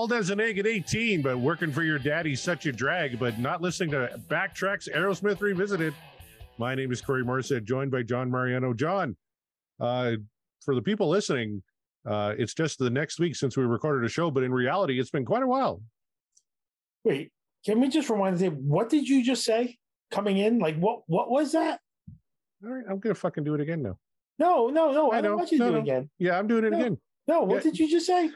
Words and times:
Bald 0.00 0.14
as 0.14 0.30
an 0.30 0.40
egg 0.40 0.58
at 0.58 0.66
18, 0.66 1.20
but 1.20 1.38
working 1.38 1.70
for 1.70 1.82
your 1.82 1.98
daddy's 1.98 2.40
such 2.40 2.64
a 2.64 2.72
drag, 2.72 3.18
but 3.18 3.38
not 3.38 3.60
listening 3.60 3.90
to 3.90 4.18
Backtracks 4.30 4.88
Aerosmith 4.90 5.42
Revisited. 5.42 5.92
My 6.56 6.74
name 6.74 6.90
is 6.90 7.02
Corey 7.02 7.22
Morissette, 7.22 7.64
joined 7.64 7.90
by 7.90 8.02
John 8.02 8.30
Mariano. 8.30 8.72
John, 8.72 9.14
uh, 9.78 10.12
for 10.64 10.74
the 10.74 10.80
people 10.80 11.10
listening, 11.10 11.62
uh, 12.06 12.32
it's 12.38 12.54
just 12.54 12.78
the 12.78 12.88
next 12.88 13.20
week 13.20 13.36
since 13.36 13.58
we 13.58 13.64
recorded 13.64 14.06
a 14.06 14.08
show, 14.08 14.30
but 14.30 14.42
in 14.42 14.54
reality, 14.54 14.98
it's 14.98 15.10
been 15.10 15.26
quite 15.26 15.42
a 15.42 15.46
while. 15.46 15.82
Wait, 17.04 17.30
can 17.66 17.78
we 17.78 17.90
just 17.90 18.08
rewind 18.08 18.38
the? 18.38 18.46
What 18.48 18.88
did 18.88 19.06
you 19.06 19.22
just 19.22 19.44
say 19.44 19.76
coming 20.10 20.38
in? 20.38 20.60
Like, 20.60 20.78
what 20.78 21.02
what 21.08 21.30
was 21.30 21.52
that? 21.52 21.78
All 22.64 22.70
right, 22.72 22.84
I'm 22.90 23.02
to 23.02 23.14
fucking 23.14 23.44
do 23.44 23.52
it 23.54 23.60
again 23.60 23.82
now. 23.82 23.98
No, 24.38 24.68
no, 24.68 24.92
no. 24.92 25.10
I, 25.12 25.18
I 25.18 25.20
don't 25.20 25.32
know. 25.32 25.36
want 25.36 25.52
you 25.52 25.58
to 25.58 25.64
No, 25.64 25.68
do 25.68 25.72
no. 25.74 25.78
it 25.80 25.82
again. 25.82 26.10
Yeah, 26.18 26.38
I'm 26.38 26.46
doing 26.46 26.64
it 26.64 26.70
No. 26.70 26.78
again. 26.78 26.98
No, 27.28 27.42
what 27.42 27.56
Yeah. 27.56 27.70
did 27.72 27.78
you 27.78 27.90
just 27.90 28.06
say? 28.06 28.30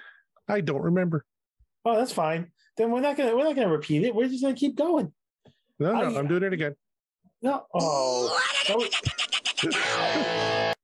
I 0.47 0.61
don't 0.61 0.83
remember. 0.83 1.25
Oh, 1.85 1.97
that's 1.97 2.13
fine. 2.13 2.51
Then 2.77 2.91
we're 2.91 3.01
not 3.01 3.17
gonna 3.17 3.37
we're 3.37 3.45
not 3.45 3.55
gonna 3.55 3.71
repeat 3.71 4.05
it. 4.05 4.15
We're 4.15 4.29
just 4.29 4.43
gonna 4.43 4.55
keep 4.55 4.77
going. 4.77 5.13
No, 5.79 5.93
no, 5.93 6.01
I- 6.15 6.19
I'm 6.19 6.27
doing 6.27 6.43
it 6.43 6.53
again. 6.53 6.75
No. 7.43 7.67
Oh. 7.75 8.41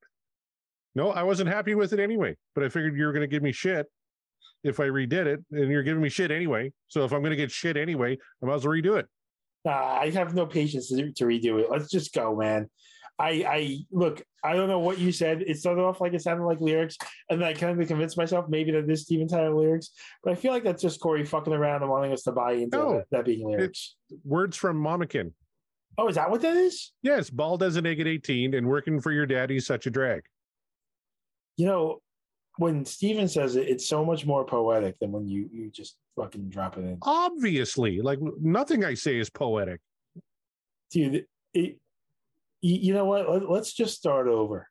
No, 0.94 1.10
I 1.10 1.22
wasn't 1.22 1.48
happy 1.48 1.74
with 1.74 1.92
it 1.92 2.00
anyway, 2.00 2.36
but 2.54 2.64
I 2.64 2.68
figured 2.68 2.96
you 2.96 3.06
were 3.06 3.12
to 3.12 3.26
give 3.28 3.42
me 3.42 3.52
shit 3.52 3.86
if 4.64 4.80
I 4.80 4.84
redid 4.86 5.26
it, 5.26 5.40
and 5.52 5.70
you're 5.70 5.84
giving 5.84 6.02
me 6.02 6.08
shit 6.08 6.30
anyway. 6.30 6.72
So 6.88 7.04
if 7.04 7.12
I'm 7.12 7.22
to 7.22 7.36
get 7.36 7.50
shit 7.50 7.76
anyway, 7.76 8.18
I 8.42 8.46
might 8.46 8.54
as 8.54 8.66
well 8.66 8.74
redo 8.74 8.98
it. 8.98 9.06
Nah, 9.64 9.98
I 10.00 10.10
have 10.10 10.34
no 10.34 10.46
patience 10.46 10.88
to, 10.88 11.12
to 11.12 11.24
redo 11.24 11.60
it. 11.60 11.70
Let's 11.70 11.90
just 11.90 12.12
go, 12.12 12.34
man. 12.34 12.68
I 13.20 13.28
I 13.46 13.78
look. 13.92 14.22
I 14.42 14.54
don't 14.54 14.68
know 14.68 14.78
what 14.78 14.98
you 14.98 15.12
said. 15.12 15.42
It 15.46 15.58
started 15.58 15.82
off 15.82 16.00
like 16.00 16.14
it 16.14 16.22
sounded 16.22 16.44
like 16.44 16.60
lyrics, 16.60 16.96
and 17.28 17.40
then 17.40 17.46
I 17.46 17.52
kind 17.52 17.78
of 17.78 17.86
convinced 17.86 18.16
myself 18.16 18.46
maybe 18.48 18.70
that 18.72 18.86
this 18.86 19.02
Steven 19.02 19.28
Tyler 19.28 19.54
lyrics. 19.54 19.90
But 20.24 20.32
I 20.32 20.36
feel 20.36 20.52
like 20.52 20.64
that's 20.64 20.80
just 20.82 21.00
Corey 21.00 21.24
fucking 21.26 21.52
around 21.52 21.82
and 21.82 21.90
wanting 21.90 22.12
us 22.12 22.22
to 22.22 22.32
buy 22.32 22.52
into 22.52 22.76
No. 22.78 22.92
that, 22.94 23.04
that 23.10 23.24
being 23.26 23.46
lyrics. 23.46 23.96
Words 24.24 24.56
from 24.56 24.78
Mama 24.78 25.06
Kin. 25.06 25.34
Oh, 25.98 26.08
is 26.08 26.14
that 26.14 26.30
what 26.30 26.40
that 26.40 26.56
is? 26.56 26.92
Yes, 27.02 27.28
bald 27.28 27.62
as 27.62 27.76
egg 27.76 28.00
at 28.00 28.06
18 28.06 28.54
and 28.54 28.66
working 28.66 29.00
for 29.00 29.12
your 29.12 29.26
daddy's 29.26 29.66
such 29.66 29.86
a 29.86 29.90
drag. 29.90 30.22
You 31.58 31.66
know, 31.66 31.98
when 32.56 32.86
Steven 32.86 33.28
says 33.28 33.56
it, 33.56 33.68
it's 33.68 33.86
so 33.86 34.02
much 34.04 34.24
more 34.24 34.46
poetic 34.46 34.98
than 34.98 35.12
when 35.12 35.28
you 35.28 35.50
you 35.52 35.70
just 35.70 35.96
fucking 36.16 36.48
drop 36.48 36.78
it 36.78 36.82
in. 36.84 36.98
Obviously, 37.02 38.00
like 38.00 38.18
nothing 38.40 38.82
I 38.84 38.94
say 38.94 39.18
is 39.18 39.28
poetic. 39.28 39.80
dude 40.90 41.26
it, 41.52 41.78
you, 42.60 42.94
know 42.94 43.04
what? 43.04 43.28
Let, 43.28 43.50
let's 43.50 43.72
just 43.72 43.96
start 43.96 44.28
over. 44.28 44.68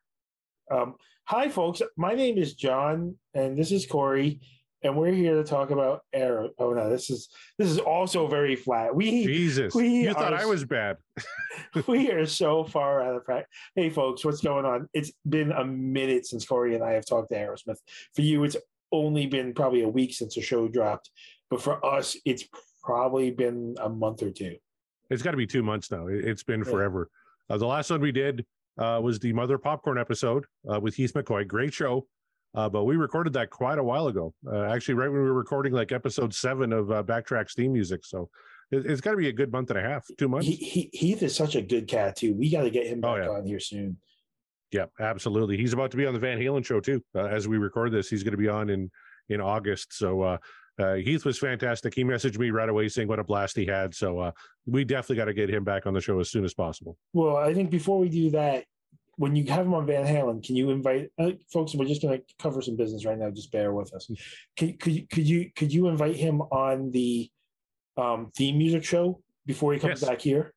Um, 0.70 0.94
hi 1.24 1.48
folks. 1.48 1.82
My 1.96 2.14
name 2.14 2.38
is 2.38 2.54
john 2.54 3.16
and 3.34 3.58
this 3.58 3.72
is 3.72 3.86
corey 3.86 4.40
and 4.82 4.96
we're 4.96 5.12
here 5.12 5.34
to 5.34 5.44
talk 5.44 5.70
about 5.70 6.02
arrow 6.12 6.50
oh 6.58 6.72
no 6.72 6.88
this 6.88 7.10
is 7.10 7.28
this 7.58 7.68
is 7.68 7.78
also 7.78 8.28
very 8.28 8.54
flat. 8.54 8.94
We 8.94 9.26
Jesus, 9.26 9.74
we 9.74 9.88
you 9.88 10.12
thought 10.12 10.32
are 10.32 10.40
I 10.40 10.44
was 10.44 10.64
bad. 10.64 10.96
we 11.88 12.10
are 12.12 12.26
so 12.26 12.64
far 12.64 13.02
out 13.02 13.16
of 13.16 13.24
practice. 13.24 13.50
Hey 13.74 13.90
folks 13.90 14.24
what's 14.24 14.40
going 14.40 14.64
on? 14.64 14.88
It's 14.92 15.12
been 15.28 15.50
a 15.50 15.64
minute 15.64 16.26
since 16.26 16.44
corey 16.44 16.76
and 16.76 16.84
i 16.84 16.92
have 16.92 17.06
talked 17.06 17.30
to 17.30 17.34
aerosmith. 17.34 17.78
For 18.14 18.22
you 18.22 18.44
it's 18.44 18.56
only 18.92 19.26
been 19.26 19.54
probably 19.54 19.82
a 19.82 19.88
week 19.88 20.14
since 20.14 20.36
the 20.36 20.40
show 20.40 20.68
dropped 20.68 21.10
but 21.50 21.60
for 21.60 21.84
us 21.84 22.16
it's 22.24 22.44
probably 22.82 23.30
been 23.32 23.74
a 23.80 23.88
month 23.88 24.22
or 24.22 24.30
two. 24.30 24.56
It's 25.10 25.22
got 25.22 25.32
to 25.32 25.36
be 25.36 25.46
two 25.46 25.64
months 25.64 25.90
now. 25.90 26.06
It, 26.06 26.24
has 26.24 26.44
been 26.44 26.60
Yeah. 26.60 26.70
forever. 26.70 27.10
Uh, 27.50 27.58
the 27.58 27.66
last 27.66 27.90
one 27.90 28.00
we 28.00 28.12
did 28.12 28.44
uh, 28.78 29.00
was 29.02 29.18
the 29.18 29.32
Mother 29.32 29.58
Popcorn 29.58 29.98
episode 29.98 30.44
uh, 30.72 30.78
with 30.80 30.94
Heath 30.94 31.12
McCoy. 31.14 31.46
Great 31.46 31.74
show. 31.74 32.06
Uh, 32.54 32.68
but 32.68 32.84
we 32.84 32.96
recorded 32.96 33.32
that 33.32 33.50
quite 33.50 33.78
a 33.78 33.82
while 33.82 34.08
ago. 34.08 34.32
Uh, 34.50 34.62
actually, 34.64 34.94
right 34.94 35.08
when 35.08 35.20
we 35.20 35.26
were 35.26 35.34
recording 35.34 35.72
like 35.72 35.92
episode 35.92 36.34
seven 36.34 36.72
of 36.72 36.90
uh, 36.90 37.02
Backtracks 37.02 37.54
Theme 37.54 37.72
Music. 37.72 38.04
So 38.04 38.28
it, 38.72 38.86
it's 38.86 39.00
got 39.00 39.12
to 39.12 39.16
be 39.16 39.28
a 39.28 39.32
good 39.32 39.52
month 39.52 39.70
and 39.70 39.78
a 39.78 39.82
half, 39.82 40.04
two 40.18 40.28
months. 40.28 40.46
he, 40.48 40.54
he, 40.56 40.90
Heath 40.92 41.22
is 41.22 41.34
such 41.34 41.54
a 41.54 41.62
good 41.62 41.86
cat 41.86 42.16
too. 42.16 42.34
We 42.34 42.50
got 42.50 42.62
to 42.62 42.70
get 42.70 42.86
him 42.86 43.00
Oh, 43.04 43.14
back 43.16 43.24
yeah. 43.26 43.30
on 43.30 43.46
here 43.46 43.60
soon. 43.60 43.98
Yeah, 44.72 44.86
absolutely. 45.00 45.56
He's 45.56 45.72
about 45.72 45.90
to 45.92 45.96
be 45.96 46.06
on 46.06 46.14
the 46.14 46.20
Van 46.20 46.38
Halen 46.38 46.64
show 46.64 46.80
too. 46.80 47.02
Uh, 47.14 47.24
as 47.24 47.46
we 47.48 47.58
record 47.58 47.92
this, 47.92 48.08
he's 48.08 48.22
going 48.24 48.32
to 48.32 48.38
be 48.38 48.48
on 48.48 48.68
in 48.70 48.90
in 49.28 49.40
August. 49.40 49.96
So 49.96 50.22
uh, 50.22 50.38
uh, 50.78 50.94
Heath 50.94 51.24
was 51.24 51.38
fantastic. 51.38 51.94
He 51.94 52.04
messaged 52.04 52.38
me 52.38 52.50
right 52.50 52.68
away 52.68 52.88
saying 52.88 53.08
what 53.08 53.18
a 53.18 53.24
blast 53.24 53.56
he 53.56 53.66
had. 53.66 53.94
So 53.94 54.18
uh, 54.18 54.30
we 54.66 54.84
definitely 54.84 55.16
got 55.16 55.24
to 55.26 55.34
get 55.34 55.50
him 55.50 55.64
back 55.64 55.86
on 55.86 55.94
the 55.94 56.00
show 56.00 56.20
as 56.20 56.30
soon 56.30 56.44
as 56.44 56.54
possible. 56.54 56.96
Well, 57.12 57.36
I 57.36 57.52
think 57.54 57.70
before 57.70 57.98
we 57.98 58.08
do 58.08 58.30
that, 58.30 58.64
when 59.16 59.36
you 59.36 59.44
have 59.50 59.66
him 59.66 59.74
on 59.74 59.86
Van 59.86 60.06
Halen, 60.06 60.42
can 60.42 60.56
you 60.56 60.70
invite 60.70 61.10
uh, 61.18 61.32
folks? 61.52 61.74
We're 61.74 61.84
just 61.84 62.00
going 62.00 62.18
to 62.18 62.24
cover 62.38 62.62
some 62.62 62.76
business 62.76 63.04
right 63.04 63.18
now. 63.18 63.30
Just 63.30 63.52
bear 63.52 63.72
with 63.72 63.92
us. 63.92 64.10
Could 64.56 64.80
could 64.80 64.92
you 64.94 65.06
could 65.12 65.28
you 65.28 65.50
could 65.54 65.72
you 65.72 65.88
invite 65.88 66.16
him 66.16 66.40
on 66.40 66.90
the 66.92 67.28
um, 67.98 68.30
theme 68.34 68.56
music 68.56 68.82
show 68.84 69.20
before 69.44 69.74
he 69.74 69.78
comes 69.78 70.00
Yes. 70.00 70.08
back 70.08 70.22
here? 70.22 70.54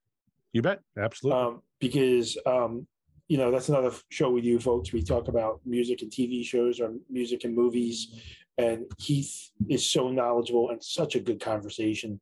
You 0.53 0.62
bet. 0.62 0.79
Absolutely. 0.97 1.41
um, 1.41 1.62
because 1.81 2.38
um, 2.46 2.88
you 3.28 3.38
know 3.38 3.52
that's 3.52 3.68
another 3.68 3.91
show 4.09 4.29
we 4.29 4.40
do, 4.40 4.57
folks. 4.59 4.94
We 4.94 5.03
talk 5.03 5.28
about 5.28 5.59
music 5.66 6.02
and 6.02 6.09
TV 6.12 6.46
shows 6.46 6.79
or 6.79 6.94
music 7.09 7.44
and 7.44 7.53
movies, 7.53 8.22
and 8.58 8.86
Heath 9.00 9.52
is 9.69 9.90
so 9.90 10.09
knowledgeable 10.09 10.69
and 10.69 10.84
such 10.84 11.16
a 11.16 11.19
good 11.19 11.40
conversation 11.40 12.19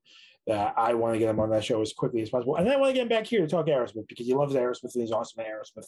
that 0.47 0.73
I 0.77 0.93
want 0.93 1.13
to 1.13 1.19
get 1.19 1.29
him 1.29 1.39
on 1.39 1.49
that 1.51 1.63
show 1.63 1.81
as 1.81 1.93
quickly 1.93 2.21
as 2.21 2.29
possible. 2.29 2.55
And 2.55 2.65
then 2.65 2.73
I 2.73 2.77
want 2.77 2.89
to 2.89 2.93
get 2.93 3.03
him 3.03 3.09
back 3.09 3.25
here 3.27 3.41
to 3.41 3.47
talk 3.47 3.67
Aerosmith 3.67 4.07
because 4.07 4.25
he 4.25 4.33
loves 4.33 4.55
Aerosmith 4.55 4.95
and 4.95 5.01
he's 5.01 5.11
awesome 5.11 5.41
at 5.41 5.47
Aerosmith 5.47 5.87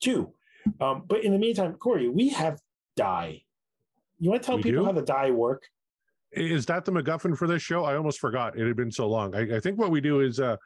too. 0.00 0.32
Um, 0.80 1.04
but 1.06 1.24
in 1.24 1.32
the 1.32 1.38
meantime, 1.38 1.74
Corey, 1.74 2.08
we 2.08 2.28
have 2.30 2.60
die. 2.96 3.42
You 4.18 4.30
want 4.30 4.42
to 4.42 4.46
tell 4.46 4.56
We 4.56 4.62
people 4.62 4.82
do? 4.82 4.86
how 4.86 4.92
the 4.92 5.02
die 5.02 5.30
work? 5.30 5.64
Is 6.32 6.66
that 6.66 6.84
the 6.84 6.92
MacGuffin 6.92 7.36
for 7.36 7.46
this 7.46 7.62
show? 7.62 7.84
I 7.84 7.96
almost 7.96 8.18
forgot. 8.18 8.58
It 8.58 8.66
had 8.66 8.76
been 8.76 8.90
so 8.90 9.08
long. 9.08 9.34
I, 9.34 9.56
I 9.56 9.60
think 9.60 9.78
what 9.78 9.90
we 9.90 10.00
do 10.00 10.20
is, 10.20 10.40
uh, 10.40 10.56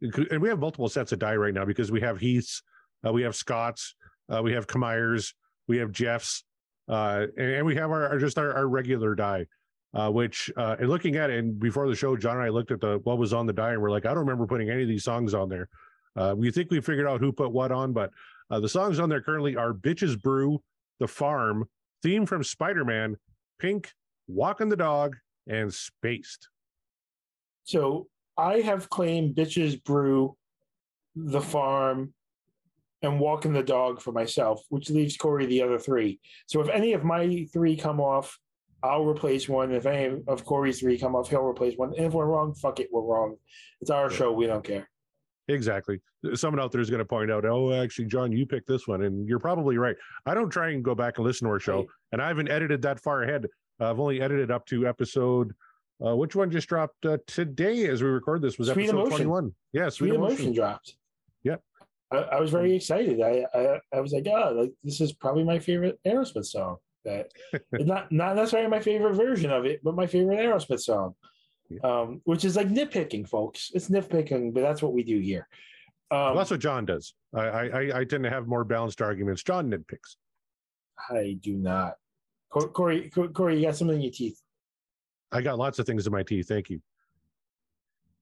and 0.00 0.40
we 0.40 0.48
have 0.48 0.60
multiple 0.60 0.88
sets 0.88 1.12
of 1.12 1.18
die 1.18 1.36
right 1.36 1.54
now 1.54 1.64
because 1.64 1.90
we 1.90 2.00
have 2.00 2.18
Heath's, 2.18 2.62
uh, 3.06 3.12
we 3.12 3.22
have 3.22 3.34
Scott's, 3.34 3.94
uh, 4.28 4.40
we 4.42 4.52
have 4.52 4.66
Kameyer's, 4.66 5.34
we 5.68 5.78
have 5.78 5.90
Jeff's, 5.90 6.44
uh, 6.88 7.26
and, 7.36 7.50
and 7.54 7.66
we 7.66 7.76
have 7.76 7.90
our, 7.90 8.08
our 8.08 8.18
just 8.18 8.38
our, 8.38 8.52
our 8.54 8.68
regular 8.68 9.14
die. 9.14 9.46
Uh, 9.94 10.10
which 10.10 10.50
uh, 10.58 10.76
and 10.78 10.90
looking 10.90 11.16
at 11.16 11.30
it, 11.30 11.38
and 11.38 11.58
before 11.58 11.88
the 11.88 11.94
show, 11.94 12.16
John 12.16 12.36
and 12.36 12.44
I 12.44 12.50
looked 12.50 12.70
at 12.70 12.82
the 12.82 13.00
what 13.04 13.16
was 13.16 13.32
on 13.32 13.46
the 13.46 13.52
die, 13.52 13.72
and 13.72 13.80
we're 13.80 13.90
like, 13.90 14.04
I 14.04 14.10
don't 14.10 14.18
remember 14.18 14.46
putting 14.46 14.68
any 14.68 14.82
of 14.82 14.88
these 14.88 15.04
songs 15.04 15.32
on 15.32 15.48
there. 15.48 15.68
Uh, 16.14 16.34
we 16.36 16.50
think 16.50 16.70
we 16.70 16.82
figured 16.82 17.06
out 17.06 17.20
who 17.20 17.32
put 17.32 17.50
what 17.50 17.72
on, 17.72 17.94
but 17.94 18.10
uh, 18.50 18.60
the 18.60 18.68
songs 18.68 18.98
on 18.98 19.08
there 19.08 19.22
currently 19.22 19.56
are 19.56 19.72
"Bitches 19.72 20.20
Brew," 20.20 20.62
"The 21.00 21.08
Farm," 21.08 21.66
theme 22.02 22.26
from 22.26 22.44
Spider 22.44 22.84
Man, 22.84 23.16
"Pink," 23.58 23.94
"Walking 24.26 24.68
the 24.68 24.76
Dog," 24.76 25.16
and 25.46 25.72
"Spaced." 25.72 26.48
So 27.64 28.08
I 28.36 28.60
have 28.60 28.88
claimed 28.90 29.34
bitches 29.34 29.82
brew, 29.82 30.36
the 31.14 31.40
farm, 31.40 32.12
and 33.02 33.20
walking 33.20 33.52
the 33.52 33.62
dog 33.62 34.00
for 34.00 34.12
myself, 34.12 34.62
which 34.70 34.90
leaves 34.90 35.16
Corey 35.16 35.46
the 35.46 35.62
other 35.62 35.78
three. 35.78 36.18
So 36.46 36.60
if 36.60 36.68
any 36.68 36.92
of 36.94 37.04
my 37.04 37.46
three 37.52 37.76
come 37.76 38.00
off, 38.00 38.38
I'll 38.82 39.04
replace 39.04 39.48
one. 39.48 39.72
If 39.72 39.86
any 39.86 40.22
of 40.28 40.44
Corey's 40.44 40.80
three 40.80 40.98
come 40.98 41.14
off, 41.16 41.28
he'll 41.28 41.42
replace 41.44 41.76
one. 41.76 41.92
And 41.96 42.06
if 42.06 42.12
we're 42.12 42.26
wrong, 42.26 42.54
fuck 42.54 42.80
it, 42.80 42.88
we're 42.92 43.02
wrong. 43.02 43.36
It's 43.80 43.90
our 43.90 44.10
Yeah. 44.10 44.16
show. 44.16 44.32
We 44.32 44.46
don't 44.46 44.64
care. 44.64 44.88
Exactly. 45.48 46.00
Someone 46.34 46.60
out 46.60 46.72
there 46.72 46.80
is 46.80 46.90
going 46.90 46.98
to 46.98 47.04
point 47.04 47.30
out, 47.30 47.44
oh, 47.44 47.72
actually, 47.72 48.06
John, 48.06 48.32
you 48.32 48.46
picked 48.46 48.66
this 48.66 48.88
one, 48.88 49.02
and 49.04 49.28
you're 49.28 49.38
probably 49.38 49.78
right. 49.78 49.96
I 50.24 50.34
don't 50.34 50.50
try 50.50 50.70
and 50.70 50.82
go 50.82 50.94
back 50.94 51.18
and 51.18 51.26
listen 51.26 51.46
to 51.46 51.52
our 51.52 51.60
show, 51.60 51.78
Right. 51.78 51.86
and 52.12 52.22
I 52.22 52.28
haven't 52.28 52.48
edited 52.50 52.82
that 52.82 52.98
far 53.00 53.22
ahead. 53.22 53.46
Uh, 53.80 53.90
I've 53.90 54.00
only 54.00 54.20
edited 54.20 54.50
up 54.50 54.66
to 54.66 54.86
episode. 54.88 55.52
Uh, 56.04 56.16
which 56.16 56.34
one 56.34 56.50
just 56.50 56.68
dropped 56.68 57.06
uh, 57.06 57.18
today 57.26 57.86
as 57.86 58.02
we 58.02 58.08
record 58.08 58.42
this? 58.42 58.58
Was 58.58 58.68
Sweet 58.68 58.84
episode 58.88 58.96
Emotion. 59.06 59.26
21? 59.26 59.54
Yeah, 59.72 59.88
Sweet 59.88 60.08
Sweet, 60.08 60.14
emotion, 60.16 60.36
Emotion. 60.36 60.52
dropped. 60.54 60.96
Yep. 61.44 61.62
I, 62.12 62.16
I 62.18 62.40
was 62.40 62.50
very 62.50 62.74
excited. 62.74 63.20
I, 63.20 63.44
I 63.54 63.78
I 63.92 64.00
was 64.00 64.12
like, 64.12 64.26
oh, 64.28 64.52
like 64.52 64.72
this 64.84 65.00
is 65.00 65.12
probably 65.12 65.44
my 65.44 65.58
favorite 65.58 65.98
Aerosmith 66.06 66.46
song. 66.46 66.76
That 67.04 67.30
not 67.72 68.10
not 68.12 68.36
necessarily 68.36 68.68
my 68.68 68.80
favorite 68.80 69.14
version 69.14 69.50
of 69.50 69.64
it, 69.64 69.80
but 69.82 69.94
my 69.96 70.06
favorite 70.06 70.38
Aerosmith 70.38 70.80
song. 70.80 71.14
Yeah. 71.68 71.80
Um, 71.82 72.20
which 72.24 72.44
is 72.44 72.54
like 72.54 72.68
nitpicking, 72.68 73.28
folks. 73.28 73.70
It's 73.74 73.88
nitpicking, 73.88 74.54
but 74.54 74.60
that's 74.60 74.82
what 74.82 74.92
we 74.92 75.02
do 75.02 75.18
here. 75.18 75.48
Um, 76.12 76.18
Well, 76.18 76.34
that's 76.36 76.50
what 76.52 76.60
John 76.60 76.84
does. 76.86 77.14
I, 77.34 77.42
I 77.48 77.98
I- 78.00 78.04
tend 78.04 78.22
to 78.22 78.30
have 78.30 78.46
more 78.46 78.62
balanced 78.64 79.02
arguments. 79.02 79.42
John 79.42 79.68
nitpicks. 79.70 80.14
I 81.10 81.36
do 81.40 81.54
not. 81.54 81.94
Cor- 82.52 82.68
Corey, 82.68 83.10
Corey, 83.10 83.56
you 83.58 83.66
got 83.66 83.74
something 83.76 83.96
in 83.96 84.02
your 84.02 84.12
teeth. 84.12 84.40
I 85.32 85.42
got 85.42 85.58
lots 85.58 85.80
of 85.80 85.86
things 85.86 86.06
in 86.06 86.12
my 86.12 86.22
teeth. 86.22 86.46
Thank 86.46 86.70
you. 86.70 86.80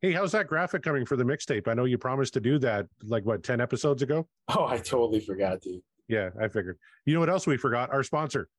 Hey, 0.05 0.13
how's 0.13 0.33
that 0.33 0.49
graphic 0.49 0.83
coming 0.83 1.07
for 1.07 1.17
the 1.17 1.25
mixtape? 1.25 1.67
I 1.67 1.73
know 1.73 1.87
you 1.87 1.97
promised 1.97 2.35
to 2.35 2.41
do 2.41 2.59
that 2.59 2.87
like 3.05 3.25
what, 3.25 3.43
10 3.43 3.59
episodes 3.59 4.03
ago? 4.03 4.29
Oh, 4.55 4.67
I 4.67 4.77
totally 4.77 5.19
forgot, 5.19 5.63
dude. 5.63 5.81
Yeah, 6.09 6.29
I 6.39 6.49
figured. 6.49 6.77
You 7.07 7.15
know 7.15 7.21
what 7.21 7.31
else 7.31 7.47
we 7.47 7.57
forgot? 7.57 7.91
Our 7.91 8.03
sponsor, 8.03 8.51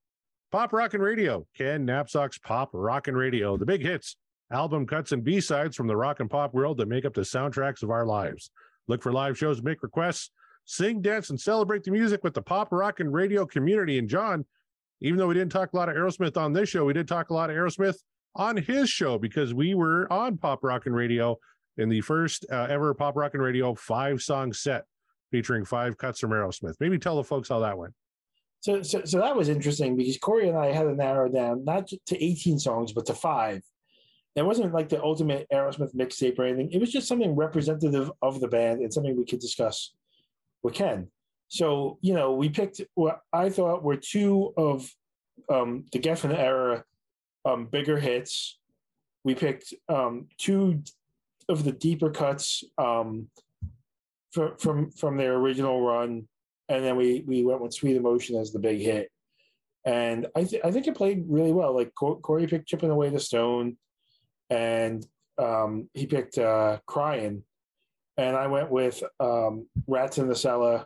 Pop 0.52 0.74
Rockin' 0.74 1.02
Radio. 1.02 1.46
Ken 1.56 1.86
Napzok's 1.86 2.40
Pop 2.40 2.72
Rockin' 2.74 3.14
Radio. 3.16 3.58
The 3.58 3.66
big 3.68 3.84
hits, 3.84 4.18
album 4.52 4.88
cuts, 4.88 5.12
and 5.12 5.24
B 5.24 5.40
sides 5.40 5.76
from 5.76 5.86
the 5.86 5.96
rock 5.96 6.20
and 6.20 6.32
pop 6.32 6.56
world 6.56 6.78
that 6.78 6.88
make 6.88 7.06
up 7.06 7.14
the 7.14 7.22
soundtracks 7.22 7.84
of 7.84 7.92
our 7.92 8.08
lives. 8.08 8.50
Look 8.88 9.04
for 9.04 9.14
live 9.14 9.38
shows, 9.38 9.62
make 9.62 9.84
requests, 9.84 10.32
sing, 10.66 11.00
dance, 11.00 11.30
and 11.30 11.40
celebrate 11.40 11.84
the 11.84 11.92
music 11.92 12.24
with 12.24 12.34
the 12.34 12.42
Pop 12.42 12.70
Rockin' 12.72 13.12
Radio 13.12 13.46
community. 13.46 14.00
And 14.00 14.10
John, 14.10 14.46
even 15.00 15.20
though 15.20 15.28
we 15.28 15.36
didn't 15.36 15.52
talk 15.52 15.74
a 15.74 15.78
lot 15.78 15.90
of 15.90 15.96
Aerosmith 15.96 16.38
on 16.38 16.54
this 16.54 16.70
show, 16.70 16.86
we 16.86 16.94
did 16.94 17.08
talk 17.08 17.30
a 17.30 17.36
lot 17.36 17.52
of 17.52 17.56
Aerosmith 17.56 17.98
on 18.36 18.58
his 18.58 18.90
show 18.90 19.18
because 19.18 19.54
we 19.54 19.74
were 19.74 20.12
on 20.12 20.38
Pop 20.38 20.64
Rockin' 20.64 20.94
Radio 20.94 21.38
in 21.78 21.90
the 21.90 22.02
first 22.02 22.46
uh, 22.52 22.68
ever 22.70 22.94
Pop 22.94 23.16
Rockin' 23.16 23.42
Radio 23.42 23.74
five 23.76 24.22
song 24.22 24.54
set 24.54 24.86
featuring 25.32 25.66
five 25.66 25.98
cuts 25.98 26.20
from 26.20 26.32
Aerosmith. 26.32 26.76
Maybe 26.80 26.98
tell 26.98 27.18
the 27.18 27.24
folks 27.24 27.50
how 27.50 27.60
that 27.60 27.78
went. 27.78 27.94
So, 28.62 28.82
so, 28.82 29.04
so 29.06 29.20
that 29.20 29.36
was 29.36 29.50
interesting 29.50 29.96
because 29.96 30.18
Corey 30.18 30.50
and 30.50 30.58
I 30.58 30.72
had 30.72 30.84
to 30.84 30.96
narrow 30.96 31.30
down 31.30 31.64
not 31.66 31.88
to 31.88 32.24
18 32.24 32.58
songs, 32.58 32.94
but 32.94 33.06
to 33.08 33.14
five. 33.14 33.62
It 34.36 34.46
wasn't 34.46 34.74
like 34.74 34.90
the 34.90 35.02
ultimate 35.02 35.48
Aerosmith 35.54 35.96
mixtape 35.96 36.38
or 36.40 36.46
anything. 36.46 36.72
It 36.72 36.80
was 36.80 36.92
just 36.92 37.08
something 37.08 37.36
representative 37.36 38.12
of 38.22 38.42
the 38.42 38.48
band 38.48 38.82
and 38.82 38.94
something 38.94 39.16
we 39.16 39.26
could 39.26 39.40
discuss 39.40 39.94
with 40.62 40.74
Ken. 40.74 41.08
So, 41.48 42.00
you 42.02 42.14
know, 42.14 42.34
we 42.34 42.50
picked 42.50 42.82
what 42.96 43.22
I 43.32 43.50
thought 43.50 43.84
were 43.84 43.98
two 43.98 44.52
of 44.58 44.92
um, 45.50 45.86
the 45.94 46.00
Geffen 46.00 46.36
era 46.38 46.84
um, 47.46 47.66
bigger 47.68 48.00
hits. 48.00 48.58
We 49.24 49.36
picked 49.36 49.74
um, 49.88 50.28
two 50.38 50.84
of 51.50 51.64
the 51.64 51.72
deeper 51.72 52.10
cuts 52.10 52.64
um, 52.78 53.28
from 54.32 54.92
from 54.92 55.18
their 55.18 55.36
original 55.36 55.82
run, 55.82 56.28
and 56.70 56.84
then 56.84 56.96
we 56.96 57.24
we 57.26 57.44
went 57.44 57.62
with 57.62 57.74
"Sweet 57.74 57.96
Emotion" 57.96 58.38
as 58.38 58.52
the 58.52 58.60
big 58.60 58.80
hit. 58.80 59.10
And 59.86 60.28
I 60.36 60.44
th- 60.44 60.62
I 60.64 60.72
think 60.72 60.88
it 60.88 60.96
played 60.96 61.26
really 61.28 61.52
well. 61.52 61.74
Like 61.74 61.94
Corey 61.96 62.48
picked 62.48 62.68
"Chipping 62.68 62.90
Away 62.90 63.10
the 63.10 63.20
Stone," 63.20 63.78
and 64.50 65.06
um, 65.38 65.90
he 65.94 66.08
picked 66.08 66.38
uh, 66.38 66.80
"Crying," 66.86 67.44
and 68.18 68.36
I 68.36 68.48
went 68.48 68.72
with 68.72 69.02
um, 69.20 69.68
"Rats 69.88 70.18
in 70.18 70.28
the 70.28 70.36
Cellar" 70.36 70.86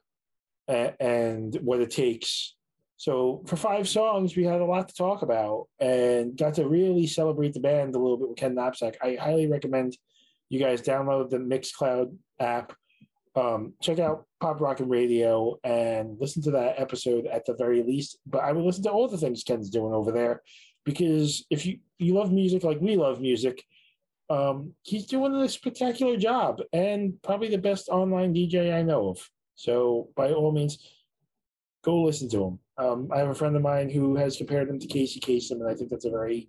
and, 0.67 0.93
and 0.99 1.55
"What 1.61 1.81
It 1.81 1.91
Takes." 1.91 2.55
So 2.99 3.41
for 3.45 3.55
five 3.55 3.87
songs, 3.87 4.35
we 4.35 4.43
had 4.43 4.59
a 4.59 4.65
lot 4.65 4.89
to 4.89 4.93
talk 4.93 5.21
about 5.21 5.67
and 5.79 6.37
got 6.37 6.55
to 6.55 6.67
really 6.67 7.07
celebrate 7.07 7.53
the 7.53 7.61
band 7.61 7.95
a 7.95 7.97
little 7.97 8.17
bit 8.17 8.27
with 8.27 8.37
Ken 8.37 8.53
Napzok. 8.53 8.95
I 9.01 9.15
highly 9.15 9.47
recommend 9.47 9.97
you 10.49 10.59
guys 10.59 10.81
download 10.81 11.29
the 11.29 11.37
Mixcloud 11.37 12.13
app, 12.41 12.73
um, 13.37 13.71
check 13.81 13.99
out 13.99 14.25
Pop 14.41 14.59
Rockin' 14.59 14.89
Radio, 14.89 15.57
and 15.63 16.17
listen 16.19 16.41
to 16.43 16.51
that 16.51 16.77
episode 16.77 17.25
at 17.25 17.45
the 17.45 17.53
very 17.53 17.83
least. 17.83 18.17
But 18.25 18.43
I 18.43 18.51
would 18.51 18.65
listen 18.65 18.83
to 18.83 18.91
all 18.91 19.07
the 19.07 19.17
things 19.17 19.43
Ken's 19.45 19.69
doing 19.69 19.93
over 19.93 20.11
there 20.11 20.41
because 20.83 21.45
if 21.49 21.65
you 21.65 21.79
you 21.99 22.15
love 22.15 22.33
music 22.33 22.65
like 22.65 22.81
we 22.81 22.97
love 22.97 23.21
music, 23.21 23.63
um, 24.29 24.73
he's 24.81 25.05
doing 25.05 25.33
a 25.35 25.47
spectacular 25.47 26.17
job 26.17 26.59
and 26.73 27.13
probably 27.21 27.47
the 27.47 27.57
best 27.59 27.87
online 27.87 28.33
DJ 28.33 28.73
I 28.73 28.81
know 28.81 29.07
of. 29.11 29.29
So 29.55 30.09
by 30.17 30.33
all 30.33 30.51
means, 30.51 30.85
go 31.81 32.03
listen 32.03 32.27
to 32.31 32.43
him. 32.43 32.59
Um, 32.79 33.09
I 33.13 33.17
have 33.17 33.29
a 33.29 33.35
friend 33.35 33.55
of 33.55 33.61
mine 33.61 33.89
who 33.89 34.15
has 34.15 34.37
compared 34.37 34.69
him 34.69 34.79
to 34.79 34.87
Casey 34.87 35.19
Kasem, 35.19 35.59
and 35.59 35.67
I 35.67 35.75
think 35.75 35.89
that's 35.89 36.05
a 36.05 36.09
very 36.09 36.47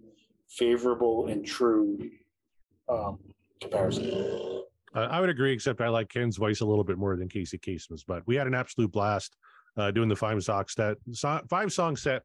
favorable 0.48 1.26
and 1.26 1.44
true 1.44 1.98
um, 2.88 3.18
comparison. 3.60 4.62
Uh, 4.94 5.08
I 5.10 5.20
would 5.20 5.28
agree, 5.28 5.52
except 5.52 5.80
I 5.80 5.88
like 5.88 6.08
Ken's 6.08 6.36
voice 6.36 6.60
a 6.60 6.66
little 6.66 6.84
bit 6.84 6.98
more 6.98 7.16
than 7.16 7.28
Casey 7.28 7.58
Kasem's. 7.58 8.04
But 8.04 8.22
we 8.26 8.36
had 8.36 8.46
an 8.46 8.54
absolute 8.54 8.92
blast 8.92 9.36
uh, 9.76 9.90
doing 9.90 10.08
the 10.08 10.16
five 10.16 10.42
song 10.42 10.64
set, 10.68 10.96
five 11.48 11.72
song 11.72 11.96
set. 11.96 12.22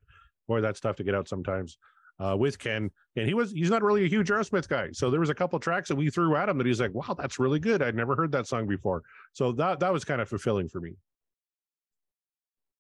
Boy, 0.47 0.61
that's 0.61 0.79
tough 0.79 0.95
to 0.97 1.03
get 1.03 1.15
out 1.15 1.27
sometimes 1.27 1.77
uh, 2.19 2.35
with 2.37 2.59
Ken. 2.59 2.91
And 3.15 3.27
he 3.27 3.33
was 3.33 3.51
he's 3.51 3.69
not 3.69 3.81
really 3.81 4.05
a 4.05 4.07
huge 4.07 4.29
Aerosmith 4.29 4.67
guy, 4.67 4.89
so 4.91 5.09
there 5.09 5.19
was 5.19 5.29
a 5.29 5.35
couple 5.35 5.59
tracks 5.59 5.89
that 5.89 5.95
we 5.95 6.09
threw 6.09 6.35
at 6.35 6.49
him 6.49 6.57
that 6.57 6.67
he's 6.67 6.81
like, 6.81 6.93
"Wow, 6.93 7.15
that's 7.17 7.39
really 7.39 7.59
good. 7.59 7.81
I'd 7.81 7.95
never 7.95 8.15
heard 8.15 8.31
that 8.33 8.45
song 8.45 8.67
before." 8.67 9.01
So 9.33 9.51
that 9.53 9.79
that 9.79 9.91
was 9.91 10.05
kind 10.05 10.21
of 10.21 10.29
fulfilling 10.29 10.69
for 10.69 10.79
me. 10.79 10.95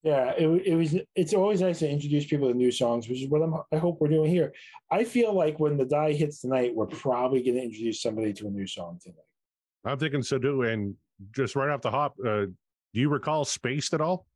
Yeah, 0.05 0.33
it, 0.37 0.47
it 0.67 0.75
was. 0.75 0.95
It's 1.15 1.33
always 1.33 1.61
nice 1.61 1.79
to 1.79 1.89
introduce 1.89 2.27
people 2.27 2.47
to 2.47 2.53
new 2.53 2.71
songs, 2.71 3.09
which 3.09 3.23
is 3.23 3.27
what 3.27 3.41
I'm, 3.41 3.55
I 3.73 3.77
hope 3.77 3.99
we're 3.99 4.07
doing 4.07 4.29
here. 4.29 4.53
I 4.91 5.03
feel 5.03 5.33
like 5.33 5.59
when 5.59 5.77
the 5.77 5.85
die 5.85 6.13
hits 6.13 6.41
tonight, 6.41 6.75
we're 6.75 6.85
probably 6.85 7.41
going 7.41 7.55
to 7.55 7.63
introduce 7.63 8.03
somebody 8.03 8.31
to 8.33 8.45
a 8.45 8.51
new 8.51 8.67
song 8.67 8.99
tonight. 9.01 9.17
I'm 9.83 9.97
thinking 9.97 10.21
so 10.21 10.37
too. 10.37 10.61
And 10.61 10.93
just 11.31 11.55
right 11.55 11.71
off 11.71 11.81
the 11.81 11.89
hop, 11.89 12.17
uh, 12.23 12.45
do 12.45 12.53
you 12.93 13.09
recall 13.09 13.45
"Spaced" 13.45 13.95
at 13.95 14.01
all? 14.01 14.27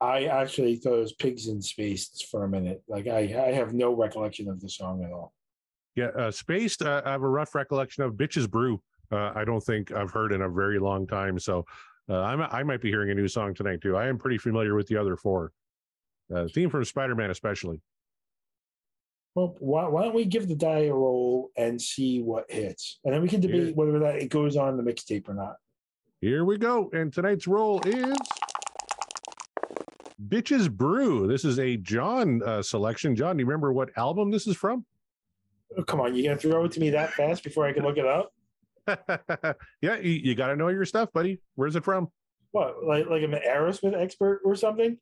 I 0.00 0.24
actually 0.24 0.76
thought 0.76 0.94
it 0.94 1.00
was 1.00 1.12
"Pigs 1.12 1.48
in 1.48 1.60
Space" 1.60 2.26
for 2.30 2.44
a 2.44 2.48
minute. 2.48 2.82
Like 2.88 3.06
I, 3.06 3.18
I 3.18 3.52
have 3.52 3.74
no 3.74 3.94
recollection 3.94 4.48
of 4.48 4.62
the 4.62 4.70
song 4.70 5.04
at 5.04 5.12
all. 5.12 5.34
Yeah, 5.94 6.08
uh, 6.16 6.30
"Spaced." 6.30 6.80
Uh, 6.80 7.02
I 7.04 7.10
have 7.10 7.22
a 7.22 7.28
rough 7.28 7.54
recollection 7.54 8.02
of 8.02 8.14
"Bitches 8.14 8.50
Brew." 8.50 8.80
Uh, 9.12 9.32
I 9.34 9.44
don't 9.44 9.62
think 9.62 9.92
I've 9.92 10.10
heard 10.10 10.32
in 10.32 10.40
a 10.40 10.48
very 10.48 10.78
long 10.78 11.06
time. 11.06 11.38
So 11.38 11.66
uh, 12.08 12.20
i 12.20 12.62
might 12.62 12.80
be 12.80 12.88
hearing 12.88 13.10
a 13.10 13.14
new 13.14 13.28
song 13.28 13.54
tonight 13.54 13.80
too. 13.80 13.96
I 13.96 14.06
am 14.06 14.18
pretty 14.18 14.38
familiar 14.38 14.74
with 14.74 14.86
the 14.88 14.96
other 14.96 15.16
four. 15.16 15.52
Uh, 16.34 16.46
theme 16.46 16.68
from 16.68 16.84
Spider 16.84 17.14
Man, 17.14 17.30
especially. 17.30 17.80
Well, 19.34 19.54
why, 19.60 19.86
why, 19.86 20.02
don't 20.02 20.14
we 20.14 20.24
give 20.24 20.48
the 20.48 20.54
die 20.54 20.86
a 20.86 20.92
roll 20.92 21.50
and 21.56 21.80
see 21.80 22.20
what 22.20 22.50
hits, 22.50 22.98
and 23.04 23.14
then 23.14 23.22
we 23.22 23.28
can 23.28 23.40
debate 23.40 23.66
Here. 23.66 23.74
whether 23.74 23.98
that 24.00 24.16
it 24.16 24.30
goes 24.30 24.56
on 24.56 24.76
the 24.76 24.82
mixtape 24.82 25.28
or 25.28 25.34
not. 25.34 25.56
Here 26.20 26.44
we 26.44 26.58
go, 26.58 26.90
and 26.92 27.12
tonight's 27.12 27.46
roll 27.46 27.80
is 27.86 28.16
Bitches 30.28 30.70
Brew. 30.70 31.28
This 31.28 31.44
is 31.44 31.58
a 31.60 31.76
John 31.76 32.42
uh, 32.42 32.62
selection. 32.62 33.14
John, 33.14 33.36
do 33.36 33.42
you 33.42 33.46
remember 33.46 33.72
what 33.72 33.90
album 33.96 34.30
this 34.30 34.46
is 34.46 34.56
from? 34.56 34.84
Oh, 35.76 35.84
come 35.84 36.00
on, 36.00 36.14
you 36.14 36.24
gonna 36.24 36.36
throw 36.36 36.64
it 36.64 36.72
to 36.72 36.80
me 36.80 36.90
that 36.90 37.12
fast 37.12 37.44
before 37.44 37.66
I 37.66 37.72
can 37.72 37.84
look 37.84 37.98
it 37.98 38.06
up? 38.06 38.32
yeah, 39.82 39.98
you, 39.98 40.12
you 40.12 40.34
got 40.34 40.48
to 40.48 40.56
know 40.56 40.68
your 40.68 40.84
stuff, 40.84 41.12
buddy. 41.12 41.40
Where's 41.54 41.76
it 41.76 41.84
from? 41.84 42.08
What, 42.52 42.84
like 42.84 43.06
like 43.06 43.22
I'm 43.22 43.34
an 43.34 43.42
Aerosmith 43.46 43.94
expert 43.94 44.40
or 44.44 44.54
something? 44.54 44.96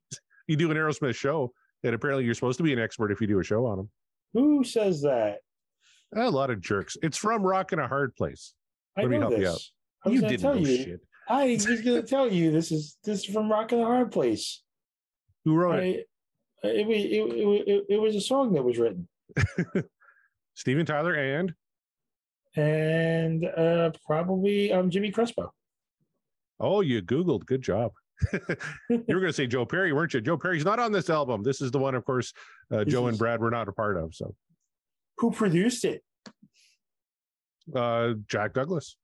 You 0.47 0.57
do 0.57 0.71
an 0.71 0.77
Aerosmith 0.77 1.15
show, 1.15 1.53
and 1.85 1.95
apparently 1.95 2.25
you're 2.25 2.35
supposed 2.35 2.59
to 2.59 2.65
be 2.65 2.73
an 2.73 2.79
expert 2.79 3.11
if 3.11 3.21
you 3.21 3.27
do 3.27 3.39
a 3.39 3.45
show 3.45 3.67
on 3.67 3.79
them. 3.79 3.91
Who 4.35 4.65
says 4.65 5.03
that? 5.03 5.39
A 6.15 6.31
lot 6.31 6.51
of 6.51 6.61
jerks. 6.61 6.97
It's 7.03 7.17
from 7.17 7.43
Rock 7.43 7.73
in 7.73 7.79
a 7.79 7.89
Hard 7.89 8.15
Place. 8.17 8.55
Let 8.97 9.09
me 9.09 9.19
help 9.19 9.31
this. 9.31 9.41
you 9.41 9.49
out. 9.49 9.61
I 10.05 10.11
you 10.11 10.21
didn't 10.21 10.43
know 10.43 10.55
you. 10.55 10.77
shit. 10.77 11.01
I 11.29 11.45
was 11.47 11.67
going 11.67 12.01
to 12.01 12.03
tell 12.03 12.33
you 12.33 12.53
this 12.53 12.71
is 12.71 12.97
this 13.05 13.21
is 13.21 13.25
from 13.27 13.51
Rock 13.51 13.73
in 13.73 13.81
a 13.81 13.85
Hard 13.85 14.13
Place. 14.13 14.63
Who 15.45 15.55
wrote 15.55 15.81
I, 15.81 15.83
it? 15.83 16.07
It, 16.63 16.89
it, 16.89 17.69
it, 17.69 17.85
it 17.91 18.01
was 18.01 18.17
a 18.17 18.21
song 18.21 18.53
that 18.55 18.63
was 18.63 18.79
written. 18.79 19.09
Steven 20.55 20.87
Tyler 20.87 21.15
and 21.15 21.55
and 22.57 23.45
uh, 23.45 23.91
probably 24.05 24.73
um, 24.73 24.91
Jimmy 24.91 25.11
Crespo. 25.11 25.53
Oh, 26.59 26.81
you 26.81 27.03
Googled. 27.03 27.47
Good 27.47 27.63
job. 27.63 27.93
you 28.33 28.41
were 28.91 29.21
going 29.21 29.27
to 29.27 29.33
say 29.33 29.47
Joe 29.47 29.67
Perry, 29.67 29.93
weren't 29.93 30.15
you? 30.15 30.21
Joe 30.21 30.39
Perry's 30.39 30.65
not 30.65 30.79
on 30.79 30.91
this 30.91 31.11
album. 31.11 31.43
This 31.43 31.61
is 31.61 31.71
the 31.71 31.79
one, 31.79 31.95
of 31.95 32.05
course, 32.05 32.33
uh, 32.73 32.85
Joe 32.85 33.09
and 33.09 33.19
Brad 33.19 33.41
were 33.41 33.51
not 33.51 33.69
a 33.69 33.73
part 33.73 33.99
of. 33.99 34.15
So, 34.15 34.35
who 35.19 35.31
produced 35.31 35.85
it? 35.85 36.03
Uh, 37.75 38.15
Jack 38.29 38.55
Douglas 38.55 38.97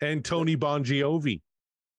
and 0.00 0.24
Tony 0.24 0.56
Bongiovi. 0.56 1.42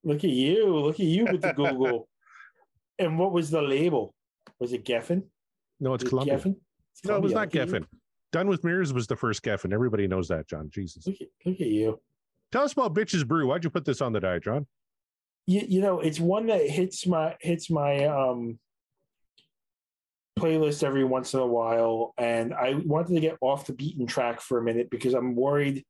Look 0.03 0.23
at 0.23 0.29
you! 0.29 0.75
Look 0.77 0.99
at 0.99 1.05
you 1.05 1.25
with 1.25 1.41
the 1.41 1.53
Google. 1.53 2.07
and 2.99 3.17
what 3.19 3.31
was 3.31 3.49
the 3.49 3.61
label? 3.61 4.13
Was 4.59 4.73
it 4.73 4.85
Geffen? 4.85 5.23
No, 5.79 5.93
it's 5.93 6.03
Columbia. 6.03 6.37
Geffen? 6.37 6.55
It's 6.93 7.05
no, 7.05 7.15
it 7.15 7.21
was 7.21 7.33
not 7.33 7.49
Geffen. 7.49 7.85
Done 8.33 8.47
with 8.47 8.63
Mirrors 8.63 8.91
was 8.91 9.07
the 9.07 9.15
first 9.15 9.43
Geffen. 9.43 9.71
Everybody 9.71 10.07
knows 10.07 10.27
that, 10.27 10.47
John. 10.47 10.69
Jesus. 10.71 11.05
Look 11.07 11.21
at, 11.21 11.27
look 11.45 11.61
at 11.61 11.67
you. 11.67 12.01
Tell 12.51 12.63
us 12.63 12.73
about 12.73 12.93
Bitches 12.93 13.25
Brew. 13.25 13.47
Why'd 13.47 13.63
you 13.63 13.69
put 13.69 13.85
this 13.85 14.01
on 14.01 14.11
the 14.11 14.19
diet, 14.19 14.43
John? 14.43 14.65
You, 15.45 15.61
you 15.67 15.81
know, 15.81 15.99
it's 15.99 16.19
one 16.19 16.47
that 16.47 16.67
hits 16.67 17.05
my 17.05 17.35
hits 17.39 17.69
my 17.69 18.05
um 18.05 18.59
playlist 20.39 20.83
every 20.83 21.03
once 21.03 21.35
in 21.35 21.41
a 21.41 21.45
while, 21.45 22.13
and 22.17 22.53
I 22.53 22.73
wanted 22.73 23.13
to 23.13 23.21
get 23.21 23.37
off 23.39 23.67
the 23.67 23.73
beaten 23.73 24.07
track 24.07 24.41
for 24.41 24.57
a 24.57 24.63
minute 24.63 24.89
because 24.89 25.13
I'm 25.13 25.35
worried 25.35 25.85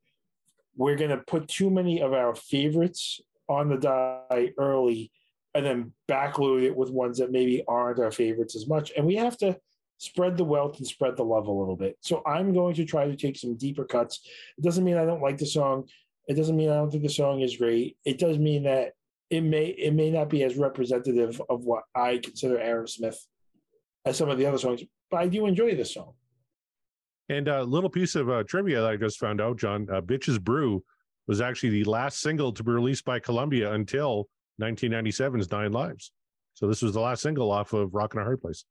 we're 0.76 0.96
going 0.96 1.12
to 1.12 1.18
put 1.18 1.48
too 1.48 1.70
many 1.70 2.02
of 2.02 2.14
our 2.14 2.36
favorites 2.36 3.22
on 3.48 3.70
the 3.70 3.78
die 3.78 4.52
early 4.58 5.12
and 5.54 5.66
then 5.66 5.94
backload 6.10 6.64
it 6.64 6.76
with 6.76 6.90
ones 6.90 7.20
that 7.20 7.32
maybe 7.32 7.64
aren't 7.68 8.00
our 8.00 8.12
favorites 8.12 8.56
as 8.56 8.68
much. 8.68 8.92
And 8.98 9.06
we 9.06 9.16
have 9.16 9.38
to 9.38 9.56
spread 9.98 10.38
the 10.38 10.44
wealth 10.44 10.78
and 10.78 10.88
spread 10.88 11.16
the 11.16 11.24
love 11.24 11.48
a 11.48 11.52
little 11.52 11.76
bit. 11.76 11.98
So 12.02 12.22
I'm 12.26 12.54
going 12.54 12.76
to 12.76 12.86
try 12.86 13.08
to 13.08 13.16
take 13.16 13.38
some 13.38 13.56
deeper 13.56 13.86
cuts. 13.86 14.22
It 14.58 14.64
doesn't 14.64 14.84
mean 14.84 14.98
I 14.98 15.06
don't 15.06 15.22
like 15.22 15.38
the 15.38 15.46
song. 15.46 15.88
It 16.28 16.36
doesn't 16.36 16.56
mean 16.56 16.70
I 16.70 16.76
don't 16.76 16.92
think 16.92 17.04
the 17.04 17.10
song 17.10 17.42
is 17.42 17.58
great. 17.58 17.98
It 18.06 18.18
does 18.18 18.38
mean 18.38 18.64
that 18.64 18.94
it 19.30 19.42
may 19.42 19.68
it 19.68 19.94
may 19.94 20.12
not 20.12 20.30
be 20.30 20.44
as 20.44 20.58
representative 20.58 21.42
of 21.50 21.64
what 21.64 21.84
I 21.96 22.18
consider 22.18 22.58
Aerosmith 22.58 23.18
as 24.06 24.18
some 24.18 24.30
of 24.30 24.38
the 24.38 24.46
other 24.46 24.58
songs, 24.58 24.84
but 25.10 25.18
I 25.18 25.28
do 25.28 25.46
enjoy 25.48 25.76
this 25.76 25.94
song. 25.94 26.14
And 27.30 27.48
a 27.48 27.64
little 27.64 27.90
piece 27.90 28.16
of 28.16 28.30
uh, 28.30 28.44
trivia 28.44 28.82
that 28.82 28.90
I 28.90 28.96
just 28.98 29.20
found 29.20 29.42
out, 29.42 29.58
John, 29.58 29.88
uh, 29.92 30.02
"Bitches 30.02 30.42
Brew" 30.42 30.84
was 31.28 31.42
actually 31.42 31.70
the 31.70 31.86
last 31.86 32.20
single 32.20 32.52
to 32.52 32.64
be 32.64 32.72
released 32.72 33.06
by 33.06 33.20
Columbia 33.20 33.74
until 33.74 34.28
1997's 34.62 35.50
Nine 35.52 35.72
Lives. 35.72 36.12
So 36.54 36.68
this 36.68 36.82
was 36.82 36.94
the 36.94 37.00
last 37.00 37.22
single 37.24 37.52
off 37.52 37.74
of 37.74 37.94
Rock 37.94 38.14
in 38.14 38.22
a 38.22 38.24
Hard 38.24 38.42
Place. 38.42 38.66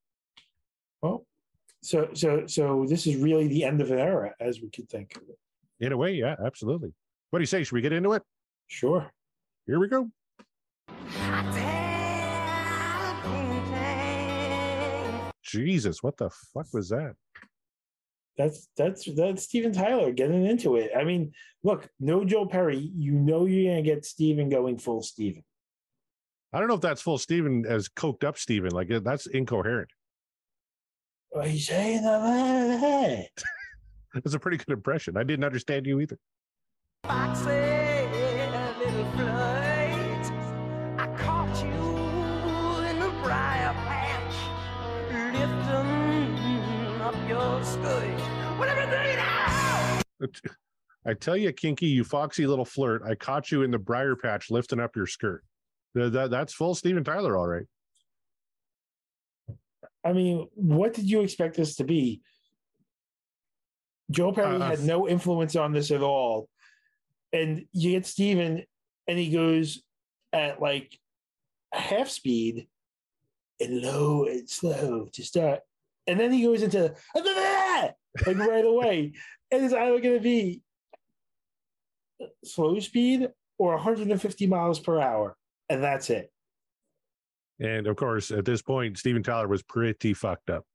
So 1.82 2.08
so 2.14 2.46
so 2.46 2.86
this 2.88 3.06
is 3.06 3.16
really 3.16 3.48
the 3.48 3.64
end 3.64 3.80
of 3.80 3.90
an 3.90 3.98
era, 3.98 4.32
as 4.40 4.60
we 4.60 4.70
could 4.70 4.88
think. 4.88 5.18
In 5.80 5.92
a 5.92 5.96
way, 5.96 6.12
yeah, 6.12 6.36
absolutely. 6.44 6.92
What 7.30 7.40
do 7.40 7.42
you 7.42 7.46
say? 7.46 7.64
Should 7.64 7.74
we 7.74 7.80
get 7.80 7.92
into 7.92 8.12
it? 8.12 8.22
Sure. 8.68 9.10
Here 9.66 9.80
we 9.80 9.88
go. 9.88 10.08
Jesus, 15.42 16.02
what 16.02 16.16
the 16.16 16.30
fuck 16.54 16.66
was 16.72 16.88
that? 16.90 17.14
That's 18.38 18.68
that's 18.76 19.04
that's 19.14 19.42
Steven 19.42 19.72
Tyler 19.72 20.12
getting 20.12 20.46
into 20.46 20.76
it. 20.76 20.92
I 20.96 21.04
mean, 21.04 21.32
look, 21.64 21.88
no 22.00 22.24
Joe 22.24 22.46
Perry. 22.46 22.78
You 22.96 23.12
know 23.12 23.44
you're 23.44 23.72
gonna 23.72 23.82
get 23.82 24.04
Steven 24.04 24.48
going 24.48 24.78
full 24.78 25.02
Steven. 25.02 25.42
I 26.52 26.58
don't 26.58 26.68
know 26.68 26.74
if 26.74 26.80
that's 26.80 27.02
full 27.02 27.18
Steven 27.18 27.66
as 27.66 27.88
coked 27.88 28.24
up 28.24 28.38
Steven. 28.38 28.70
Like 28.70 28.88
that's 29.02 29.26
incoherent. 29.26 29.90
That? 31.34 33.28
That's 34.14 34.34
a 34.34 34.38
pretty 34.38 34.58
good 34.58 34.70
impression. 34.72 35.16
I 35.16 35.22
didn't 35.22 35.44
understand 35.44 35.86
you 35.86 36.00
either. 36.00 36.18
Foxy 37.04 37.46
little 37.46 39.06
flirt, 39.16 40.98
I 40.98 41.06
caught 41.16 41.62
you 41.62 42.84
in 42.86 42.98
the 43.00 43.08
briar 43.22 43.72
patch, 43.72 44.34
lifting 45.32 47.00
up 47.00 47.28
your 47.28 47.64
skirt. 47.64 48.20
Whatever 48.58 48.82
you 49.10 49.16
now. 49.16 50.00
I 51.06 51.14
tell 51.14 51.36
you, 51.36 51.52
Kinky, 51.52 51.86
you 51.86 52.04
foxy 52.04 52.46
little 52.46 52.64
flirt. 52.64 53.02
I 53.04 53.14
caught 53.14 53.50
you 53.50 53.62
in 53.62 53.70
the 53.70 53.78
briar 53.78 54.14
patch 54.16 54.50
lifting 54.50 54.80
up 54.80 54.94
your 54.94 55.06
skirt. 55.06 55.42
That, 55.94 56.12
that- 56.12 56.30
that's 56.30 56.52
full 56.54 56.74
Steven 56.74 57.02
Tyler, 57.04 57.36
all 57.36 57.48
right. 57.48 57.66
I 60.04 60.12
mean, 60.12 60.48
what 60.54 60.94
did 60.94 61.08
you 61.08 61.20
expect 61.20 61.56
this 61.56 61.76
to 61.76 61.84
be? 61.84 62.22
Joe 64.10 64.32
Perry 64.32 64.56
Uh, 64.56 64.70
had 64.70 64.80
no 64.80 65.08
influence 65.08 65.56
on 65.56 65.72
this 65.72 65.90
at 65.90 66.02
all. 66.02 66.48
And 67.32 67.66
you 67.72 67.92
get 67.92 68.06
Steven, 68.06 68.64
and 69.08 69.18
he 69.18 69.30
goes 69.30 69.82
at 70.32 70.60
like 70.60 70.98
half 71.72 72.08
speed 72.08 72.66
and 73.60 73.80
low 73.80 74.26
and 74.26 74.48
slow 74.48 75.08
to 75.12 75.22
start. 75.22 75.60
And 76.06 76.18
then 76.18 76.32
he 76.32 76.42
goes 76.42 76.62
into 76.62 76.94
like 77.14 78.36
right 78.36 78.64
away. 78.64 79.12
And 79.50 79.64
it's 79.64 79.74
either 79.74 80.00
going 80.00 80.16
to 80.16 80.20
be 80.20 80.62
slow 82.44 82.78
speed 82.80 83.28
or 83.58 83.74
150 83.74 84.46
miles 84.46 84.80
per 84.80 85.00
hour. 85.00 85.36
And 85.68 85.82
that's 85.82 86.10
it. 86.10 86.31
And 87.62 87.86
of 87.86 87.94
course, 87.94 88.32
at 88.32 88.44
this 88.44 88.60
point, 88.60 88.98
Steven 88.98 89.22
Tyler 89.22 89.46
was 89.46 89.62
pretty 89.62 90.14
fucked 90.14 90.50
up. 90.50 90.66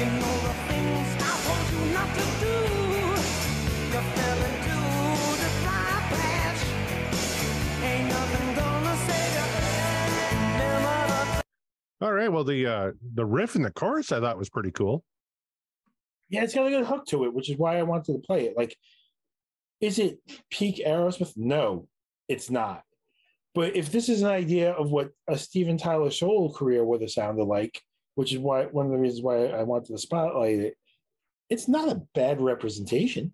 You 0.00 0.06
know 0.06 0.12
the 0.40 0.54
things 0.66 1.08
I 1.20 1.32
you 1.72 1.92
not 1.92 2.08
to 2.14 2.24
do. 2.40 2.69
Right. 12.20 12.32
Well, 12.32 12.44
the 12.44 12.66
uh 12.66 12.90
the 13.14 13.24
riff 13.24 13.56
in 13.56 13.62
the 13.62 13.70
chorus 13.70 14.12
I 14.12 14.20
thought 14.20 14.38
was 14.38 14.50
pretty 14.50 14.70
cool. 14.70 15.04
Yeah, 16.28 16.44
it's 16.44 16.54
got 16.54 16.66
a 16.66 16.70
good 16.70 16.86
hook 16.86 17.06
to 17.06 17.24
it, 17.24 17.34
which 17.34 17.50
is 17.50 17.58
why 17.58 17.78
I 17.78 17.82
wanted 17.82 18.12
to 18.12 18.18
play 18.20 18.46
it. 18.46 18.56
Like, 18.56 18.76
is 19.80 19.98
it 19.98 20.20
peak 20.50 20.80
Aerosmith? 20.86 21.32
No, 21.36 21.88
it's 22.28 22.50
not. 22.50 22.84
But 23.52 23.74
if 23.74 23.90
this 23.90 24.08
is 24.08 24.22
an 24.22 24.28
idea 24.28 24.72
of 24.72 24.92
what 24.92 25.10
a 25.26 25.36
Steven 25.36 25.76
Tyler 25.76 26.10
solo 26.10 26.52
career 26.52 26.84
would 26.84 27.00
have 27.00 27.10
sounded 27.10 27.44
like, 27.44 27.82
which 28.14 28.32
is 28.32 28.38
why 28.38 28.66
one 28.66 28.86
of 28.86 28.92
the 28.92 28.98
reasons 28.98 29.22
why 29.22 29.46
I 29.46 29.64
wanted 29.64 29.88
to 29.88 29.98
spotlight 29.98 30.60
it, 30.60 30.74
it's 31.48 31.66
not 31.66 31.88
a 31.88 32.02
bad 32.14 32.40
representation. 32.40 33.32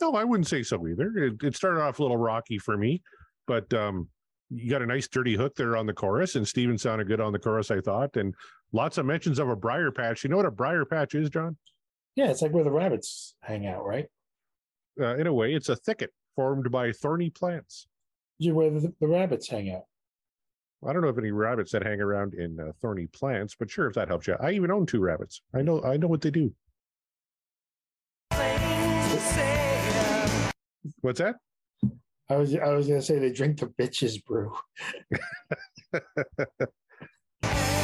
No, 0.00 0.14
I 0.14 0.22
wouldn't 0.22 0.46
say 0.46 0.62
so 0.62 0.86
either. 0.86 1.12
It, 1.16 1.42
it 1.42 1.56
started 1.56 1.82
off 1.82 1.98
a 1.98 2.02
little 2.02 2.16
rocky 2.16 2.58
for 2.58 2.76
me, 2.76 3.02
but 3.48 3.72
um, 3.74 4.08
you 4.54 4.70
got 4.70 4.82
a 4.82 4.86
nice 4.86 5.08
dirty 5.08 5.34
hook 5.34 5.54
there 5.56 5.76
on 5.76 5.86
the 5.86 5.92
chorus, 5.92 6.36
and 6.36 6.46
Steven 6.46 6.76
sounded 6.78 7.08
good 7.08 7.20
on 7.20 7.32
the 7.32 7.38
chorus, 7.38 7.70
I 7.70 7.80
thought, 7.80 8.16
and 8.16 8.34
lots 8.72 8.98
of 8.98 9.06
mentions 9.06 9.38
of 9.38 9.48
a 9.48 9.56
briar 9.56 9.90
patch. 9.90 10.24
You 10.24 10.30
know 10.30 10.36
what 10.36 10.46
a 10.46 10.50
briar 10.50 10.84
patch 10.84 11.14
is, 11.14 11.30
John? 11.30 11.56
Yeah, 12.14 12.30
it's 12.30 12.42
like 12.42 12.52
where 12.52 12.64
the 12.64 12.70
rabbits 12.70 13.34
hang 13.42 13.66
out, 13.66 13.84
right? 13.84 14.06
Uh, 15.00 15.16
in 15.16 15.26
a 15.26 15.32
way, 15.32 15.54
it's 15.54 15.70
a 15.70 15.76
thicket 15.76 16.10
formed 16.36 16.70
by 16.70 16.92
thorny 16.92 17.30
plants. 17.30 17.86
It's 18.38 18.52
where 18.52 18.70
the, 18.70 18.92
the 19.00 19.08
rabbits 19.08 19.48
hang 19.48 19.70
out. 19.70 19.84
I 20.86 20.92
don't 20.92 21.02
know 21.02 21.08
if 21.08 21.18
any 21.18 21.30
rabbits 21.30 21.72
that 21.72 21.84
hang 21.84 22.00
around 22.00 22.34
in 22.34 22.58
uh, 22.58 22.72
thorny 22.80 23.06
plants, 23.06 23.54
but 23.58 23.70
sure, 23.70 23.86
if 23.86 23.94
that 23.94 24.08
helps 24.08 24.26
you. 24.26 24.36
I 24.40 24.50
even 24.50 24.70
own 24.70 24.84
two 24.84 25.00
rabbits. 25.00 25.40
I 25.54 25.62
know, 25.62 25.82
I 25.82 25.96
know 25.96 26.08
what 26.08 26.20
they 26.20 26.30
do. 26.30 26.52
things 28.32 29.12
to 29.12 29.20
say. 29.20 30.50
What's 31.00 31.20
that? 31.20 31.36
I 32.32 32.36
was 32.36 32.54
I 32.54 32.72
was 32.72 32.88
gonna 32.88 33.02
say 33.02 33.18
they 33.18 33.30
drink 33.30 33.58
the 33.58 33.66
bitches 33.66 34.24
brew. 34.24 34.56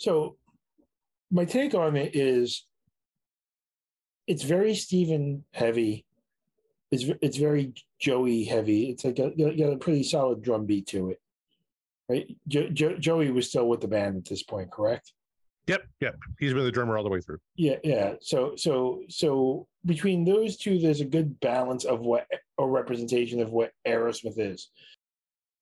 So 0.00 0.36
my 1.30 1.44
take 1.44 1.74
on 1.74 1.94
it 1.94 2.16
is 2.16 2.64
it's 4.26 4.42
very 4.44 4.74
Steven 4.74 5.44
heavy. 5.52 6.06
It's 6.90 7.04
it's 7.20 7.36
very 7.36 7.74
Joey 8.00 8.44
heavy. 8.44 8.90
It's 8.90 9.04
like 9.04 9.18
a, 9.18 9.30
you 9.36 9.54
got 9.56 9.74
a 9.74 9.76
pretty 9.76 10.02
solid 10.02 10.42
drum 10.42 10.64
beat 10.64 10.86
to 10.88 11.10
it, 11.10 11.20
right? 12.08 12.34
Jo, 12.48 12.68
jo, 12.70 12.96
Joey 12.96 13.30
was 13.30 13.48
still 13.48 13.68
with 13.68 13.82
the 13.82 13.88
band 13.88 14.16
at 14.16 14.24
this 14.24 14.42
point, 14.42 14.72
correct? 14.72 15.12
Yep, 15.66 15.82
yep. 16.00 16.16
He's 16.38 16.54
been 16.54 16.64
the 16.64 16.72
drummer 16.72 16.96
all 16.96 17.04
the 17.04 17.10
way 17.10 17.20
through. 17.20 17.38
Yeah, 17.56 17.76
yeah. 17.84 18.14
So 18.22 18.54
so 18.56 19.02
so 19.10 19.66
between 19.84 20.24
those 20.24 20.56
two, 20.56 20.78
there's 20.78 21.02
a 21.02 21.04
good 21.04 21.38
balance 21.40 21.84
of 21.84 22.00
what 22.00 22.26
a 22.58 22.66
representation 22.66 23.40
of 23.40 23.50
what 23.50 23.72
Aerosmith 23.86 24.38
is. 24.38 24.70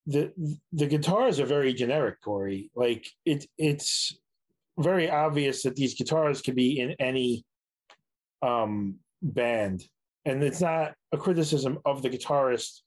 The 0.07 0.31
the 0.71 0.87
guitars 0.87 1.41
are 1.41 1.45
very 1.45 1.73
generic, 1.73 2.21
Corey. 2.21 2.71
Like 2.73 3.05
it 3.25 3.45
it's 3.57 4.17
very 4.79 5.09
obvious 5.09 5.63
that 5.63 5.75
these 5.75 5.95
guitars 5.95 6.41
could 6.41 6.55
be 6.55 6.79
in 6.79 6.95
any 6.99 7.43
um 8.41 8.95
band. 9.21 9.83
And 10.25 10.43
it's 10.43 10.61
not 10.61 10.93
a 11.11 11.17
criticism 11.17 11.79
of 11.85 12.01
the 12.01 12.09
guitarist 12.09 12.81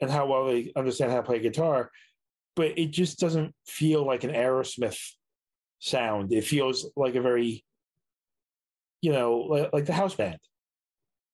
and 0.00 0.10
how 0.10 0.26
well 0.26 0.46
they 0.46 0.72
understand 0.76 1.10
how 1.10 1.18
to 1.18 1.22
play 1.22 1.38
guitar, 1.38 1.90
but 2.56 2.78
it 2.78 2.90
just 2.90 3.18
doesn't 3.18 3.54
feel 3.66 4.04
like 4.04 4.24
an 4.24 4.30
Aerosmith 4.30 4.98
sound. 5.78 6.32
It 6.32 6.44
feels 6.44 6.90
like 6.96 7.14
a 7.14 7.20
very 7.20 7.64
you 9.02 9.12
know, 9.12 9.38
like, 9.40 9.72
like 9.72 9.84
the 9.84 9.92
house 9.92 10.14
band. 10.14 10.38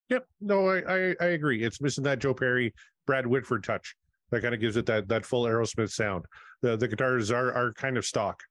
Yep. 0.08 0.26
No, 0.40 0.68
I, 0.68 0.78
I 0.78 1.14
I 1.20 1.26
agree. 1.26 1.62
It's 1.62 1.80
missing 1.80 2.04
that 2.04 2.18
Joe 2.18 2.34
Perry, 2.34 2.74
Brad 3.06 3.26
Whitford 3.26 3.62
touch. 3.62 3.94
That 4.30 4.42
kind 4.42 4.54
of 4.54 4.60
gives 4.60 4.76
it 4.76 4.86
that 4.86 5.08
that 5.08 5.24
full 5.24 5.44
Aerosmith 5.44 5.90
sound. 5.90 6.24
The 6.62 6.76
the 6.76 6.88
guitars 6.88 7.30
are 7.30 7.52
are 7.52 7.72
kind 7.74 7.98
of 7.98 8.06
stock. 8.06 8.42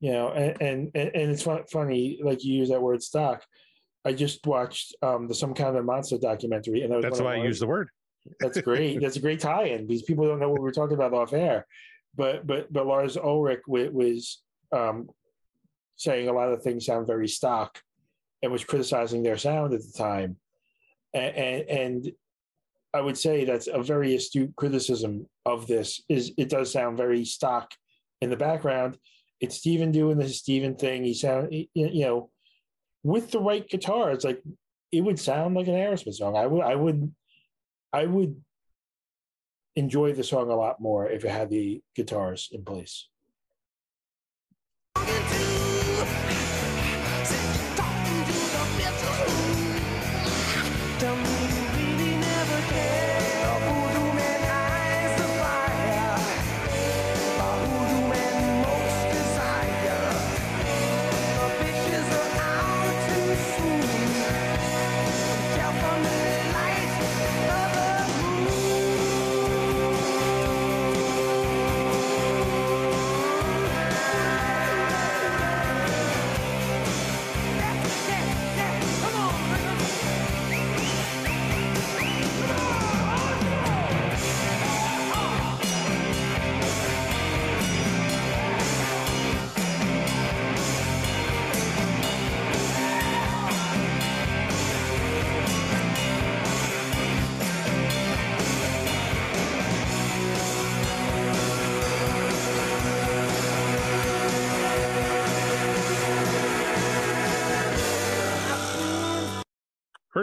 You 0.00 0.12
know, 0.12 0.30
and 0.30 0.60
and 0.60 0.90
and 0.94 1.30
it's 1.30 1.42
funny, 1.42 2.20
like 2.22 2.44
you 2.44 2.54
use 2.54 2.68
that 2.68 2.82
word 2.82 3.02
stock. 3.02 3.44
I 4.04 4.12
just 4.12 4.46
watched 4.46 4.94
um 5.02 5.26
the 5.26 5.34
some 5.34 5.54
kind 5.54 5.76
of 5.76 5.84
monster 5.84 6.18
documentary, 6.18 6.82
and 6.82 6.92
that 6.92 6.96
was 6.96 7.04
That's 7.04 7.20
why 7.20 7.34
I 7.34 7.44
use 7.44 7.60
the 7.60 7.66
word. 7.66 7.90
That's 8.40 8.60
great. 8.60 9.00
That's 9.00 9.16
a 9.16 9.20
great 9.20 9.40
tie-in 9.40 9.86
because 9.86 10.02
people 10.02 10.26
don't 10.26 10.40
know 10.40 10.50
what 10.50 10.60
we're 10.60 10.70
talking 10.70 10.96
about 10.96 11.14
off 11.14 11.32
air. 11.32 11.66
But 12.14 12.46
but 12.46 12.72
but 12.72 12.86
Lars 12.86 13.16
Ulrich 13.16 13.62
wa- 13.66 13.90
was 13.90 14.42
um, 14.72 15.08
saying 15.96 16.28
a 16.28 16.32
lot 16.32 16.52
of 16.52 16.62
things 16.62 16.86
sound 16.86 17.06
very 17.06 17.28
stock 17.28 17.80
and 18.42 18.52
was 18.52 18.64
criticizing 18.64 19.22
their 19.22 19.36
sound 19.36 19.74
at 19.74 19.80
the 19.80 19.92
time. 19.96 20.36
And, 21.12 21.36
and, 21.36 21.68
and 21.68 22.12
I 22.94 23.00
would 23.00 23.18
say 23.18 23.44
that's 23.44 23.66
a 23.66 23.82
very 23.82 24.14
astute 24.14 24.54
criticism 24.56 25.26
of 25.44 25.66
this. 25.66 26.02
Is 26.08 26.32
it 26.38 26.48
does 26.48 26.72
sound 26.72 26.96
very 26.96 27.24
stock 27.24 27.72
in 28.20 28.30
the 28.30 28.36
background. 28.36 28.96
It's 29.40 29.56
Steven 29.56 29.92
doing 29.92 30.18
the 30.18 30.28
Steven 30.28 30.74
thing. 30.74 31.04
He 31.04 31.14
sound 31.14 31.52
you 31.52 31.68
know 31.74 32.30
with 33.02 33.30
the 33.30 33.40
right 33.40 33.68
guitar. 33.68 34.10
It's 34.10 34.24
like 34.24 34.42
it 34.92 35.02
would 35.02 35.18
sound 35.18 35.54
like 35.54 35.68
an 35.68 35.74
Aerosmith 35.74 36.14
song. 36.14 36.36
I 36.36 36.46
would 36.46 36.62
I 36.62 36.74
would 36.74 37.12
I 37.92 38.06
would 38.06 38.42
enjoy 39.76 40.12
the 40.12 40.24
song 40.24 40.50
a 40.50 40.56
lot 40.56 40.80
more 40.80 41.08
if 41.08 41.24
it 41.24 41.30
had 41.30 41.50
the 41.50 41.80
guitars 41.94 42.48
in 42.52 42.64
place. 42.64 43.08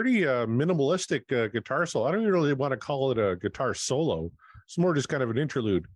Pretty 0.06 0.26
uh, 0.26 0.46
minimalistic 0.46 1.32
uh, 1.32 1.48
guitar 1.48 1.84
solo. 1.84 2.06
I 2.06 2.12
don't 2.12 2.24
really 2.24 2.52
want 2.52 2.70
to 2.70 2.76
call 2.76 3.10
it 3.10 3.18
a 3.18 3.36
guitar 3.36 3.74
solo. 3.74 4.30
It's 4.64 4.78
more 4.78 4.94
just 4.94 5.08
kind 5.08 5.22
of 5.22 5.30
an 5.30 5.38
interlude. 5.38 5.86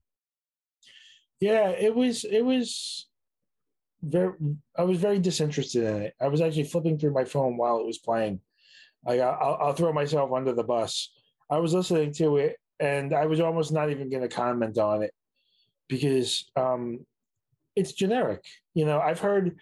Yeah, 1.39 1.69
it 1.69 1.95
was. 1.95 2.25
It 2.25 2.45
was 2.45 3.07
very. 4.03 4.33
I 4.77 4.83
was 4.83 4.99
very 4.99 5.21
disinterested 5.21 5.85
in 5.85 6.03
it. 6.03 6.15
I 6.21 6.27
was 6.27 6.41
actually 6.41 6.65
flipping 6.65 6.99
through 6.99 7.13
my 7.13 7.25
phone 7.25 7.57
while 7.57 7.79
it 7.79 7.87
was 7.87 7.99
playing. 7.99 8.41
I'll, 9.07 9.59
I'll 9.61 9.73
throw 9.75 9.93
myself 9.93 10.33
under 10.33 10.53
the 10.53 10.65
bus. 10.65 11.13
I 11.49 11.59
was 11.59 11.73
listening 11.73 12.13
to 12.15 12.39
it, 12.39 12.57
and 12.81 13.15
I 13.15 13.27
was 13.27 13.41
almost 13.41 13.73
not 13.73 13.91
even 13.91 14.11
going 14.11 14.23
to 14.23 14.29
comment 14.29 14.77
on 14.77 15.03
it 15.03 15.13
because 15.89 16.51
um, 16.57 17.07
it's 17.77 17.93
generic. 17.93 18.45
You 18.75 18.87
know, 18.87 19.01
I've 19.01 19.21
heard 19.21 19.57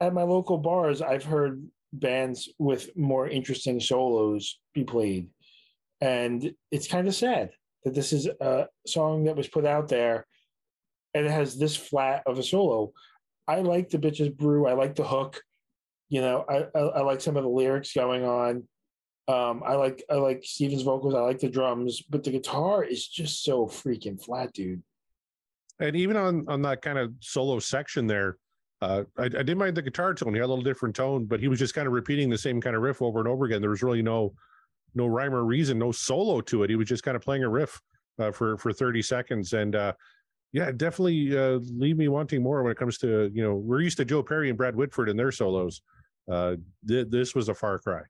at 0.00 0.14
my 0.14 0.22
local 0.22 0.58
bars. 0.58 1.02
I've 1.02 1.24
heard 1.24 1.62
bands 1.92 2.48
with 2.58 2.96
more 2.96 3.28
interesting 3.28 3.80
solos 3.80 4.58
be 4.74 4.84
played. 4.84 5.28
And 6.00 6.52
it's 6.70 6.88
kind 6.88 7.06
of 7.06 7.14
sad 7.14 7.50
that 7.84 7.94
this 7.94 8.12
is 8.12 8.26
a 8.26 8.66
song 8.86 9.24
that 9.24 9.36
was 9.36 9.48
put 9.48 9.66
out 9.66 9.88
there 9.88 10.26
and 11.14 11.26
it 11.26 11.30
has 11.30 11.58
this 11.58 11.76
flat 11.76 12.22
of 12.26 12.38
a 12.38 12.42
solo. 12.42 12.92
I 13.46 13.60
like 13.60 13.90
the 13.90 13.98
bitches 13.98 14.34
brew. 14.34 14.66
I 14.66 14.72
like 14.72 14.94
the 14.94 15.04
hook. 15.04 15.42
You 16.08 16.20
know, 16.20 16.44
I, 16.48 16.66
I, 16.78 16.80
I 16.80 17.00
like 17.02 17.20
some 17.20 17.36
of 17.36 17.42
the 17.42 17.48
lyrics 17.48 17.92
going 17.92 18.24
on. 18.24 18.68
Um, 19.28 19.62
I 19.64 19.74
like 19.74 20.04
I 20.10 20.14
like 20.14 20.42
Steven's 20.44 20.82
vocals. 20.82 21.14
I 21.14 21.20
like 21.20 21.38
the 21.38 21.48
drums, 21.48 22.02
but 22.02 22.24
the 22.24 22.32
guitar 22.32 22.82
is 22.82 23.06
just 23.06 23.44
so 23.44 23.66
freaking 23.66 24.22
flat, 24.22 24.52
dude. 24.52 24.82
And 25.78 25.96
even 25.96 26.16
on 26.16 26.44
on 26.48 26.62
that 26.62 26.82
kind 26.82 26.98
of 26.98 27.12
solo 27.20 27.58
section 27.60 28.06
there, 28.06 28.36
uh, 28.82 29.04
I, 29.16 29.24
I 29.24 29.28
didn't 29.28 29.58
mind 29.58 29.76
the 29.76 29.82
guitar 29.82 30.12
tone. 30.12 30.34
He 30.34 30.40
had 30.40 30.46
a 30.46 30.48
little 30.48 30.64
different 30.64 30.96
tone, 30.96 31.24
but 31.24 31.38
he 31.38 31.46
was 31.46 31.60
just 31.60 31.72
kind 31.72 31.86
of 31.86 31.92
repeating 31.92 32.28
the 32.28 32.36
same 32.36 32.60
kind 32.60 32.74
of 32.74 32.82
riff 32.82 33.00
over 33.00 33.20
and 33.20 33.28
over 33.28 33.44
again. 33.44 33.60
There 33.60 33.70
was 33.70 33.82
really 33.82 34.02
no 34.02 34.34
no 34.94 35.06
rhyme 35.06 35.32
or 35.32 35.44
reason, 35.44 35.78
no 35.78 35.92
solo 35.92 36.40
to 36.42 36.64
it. 36.64 36.70
He 36.70 36.76
was 36.76 36.88
just 36.88 37.04
kind 37.04 37.16
of 37.16 37.22
playing 37.22 37.44
a 37.44 37.48
riff 37.48 37.80
uh, 38.18 38.32
for 38.32 38.58
for 38.58 38.72
30 38.72 39.00
seconds. 39.00 39.52
And 39.52 39.76
uh, 39.76 39.92
yeah, 40.52 40.72
definitely 40.72 41.38
uh, 41.38 41.60
leave 41.62 41.96
me 41.96 42.08
wanting 42.08 42.42
more 42.42 42.60
when 42.64 42.72
it 42.72 42.76
comes 42.76 42.98
to, 42.98 43.30
you 43.32 43.42
know, 43.42 43.54
we're 43.54 43.82
used 43.82 43.98
to 43.98 44.04
Joe 44.04 44.22
Perry 44.22 44.48
and 44.48 44.58
Brad 44.58 44.74
Whitford 44.74 45.08
and 45.08 45.18
their 45.18 45.30
solos. 45.30 45.80
Uh, 46.28 46.56
th- 46.86 47.08
this 47.08 47.36
was 47.36 47.48
a 47.48 47.54
far 47.54 47.78
cry. 47.78 48.02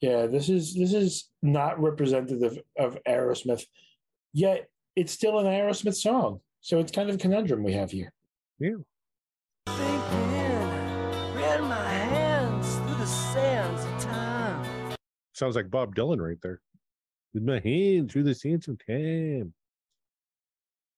Yeah, 0.00 0.26
this 0.26 0.48
is 0.48 0.74
this 0.74 0.92
is 0.92 1.30
not 1.40 1.80
representative 1.80 2.58
of 2.76 2.98
Aerosmith, 3.08 3.62
yet 4.32 4.68
it's 4.96 5.12
still 5.12 5.38
an 5.38 5.46
Aerosmith 5.46 5.94
song. 5.94 6.40
So 6.62 6.80
it's 6.80 6.90
kind 6.90 7.08
of 7.08 7.14
a 7.14 7.18
conundrum 7.18 7.62
we 7.62 7.74
have 7.74 7.92
here. 7.92 8.12
Yeah. 8.58 8.76
Sounds 15.34 15.56
like 15.56 15.70
Bob 15.70 15.94
Dylan 15.94 16.18
right 16.18 16.38
there. 16.42 16.60
With 17.34 17.42
my 17.42 17.60
hand 17.60 18.10
through 18.10 18.22
the 18.22 18.34
sands 18.34 18.68
of 18.68 18.78
time. 18.86 19.52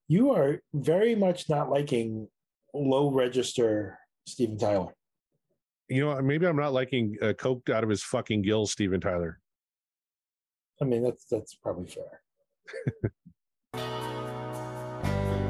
You 0.09 0.31
are 0.31 0.61
very 0.72 1.14
much 1.14 1.49
not 1.49 1.70
liking 1.70 2.29
low 2.72 3.11
register 3.11 3.99
Steven 4.27 4.59
Tyler. 4.59 4.94
You 5.88 6.05
know, 6.05 6.20
maybe 6.22 6.46
I'm 6.46 6.57
not 6.57 6.72
liking 6.72 7.16
uh, 7.22 7.33
coked 7.33 7.70
out 7.70 7.83
of 7.83 7.90
his 7.90 8.03
fucking 8.03 8.42
gills, 8.42 8.72
Steven 8.72 9.01
Tyler. 9.01 9.40
I 10.81 10.85
mean, 10.85 11.03
that's 11.03 11.25
that's 11.25 11.55
probably 11.55 11.88
fair. 11.88 13.12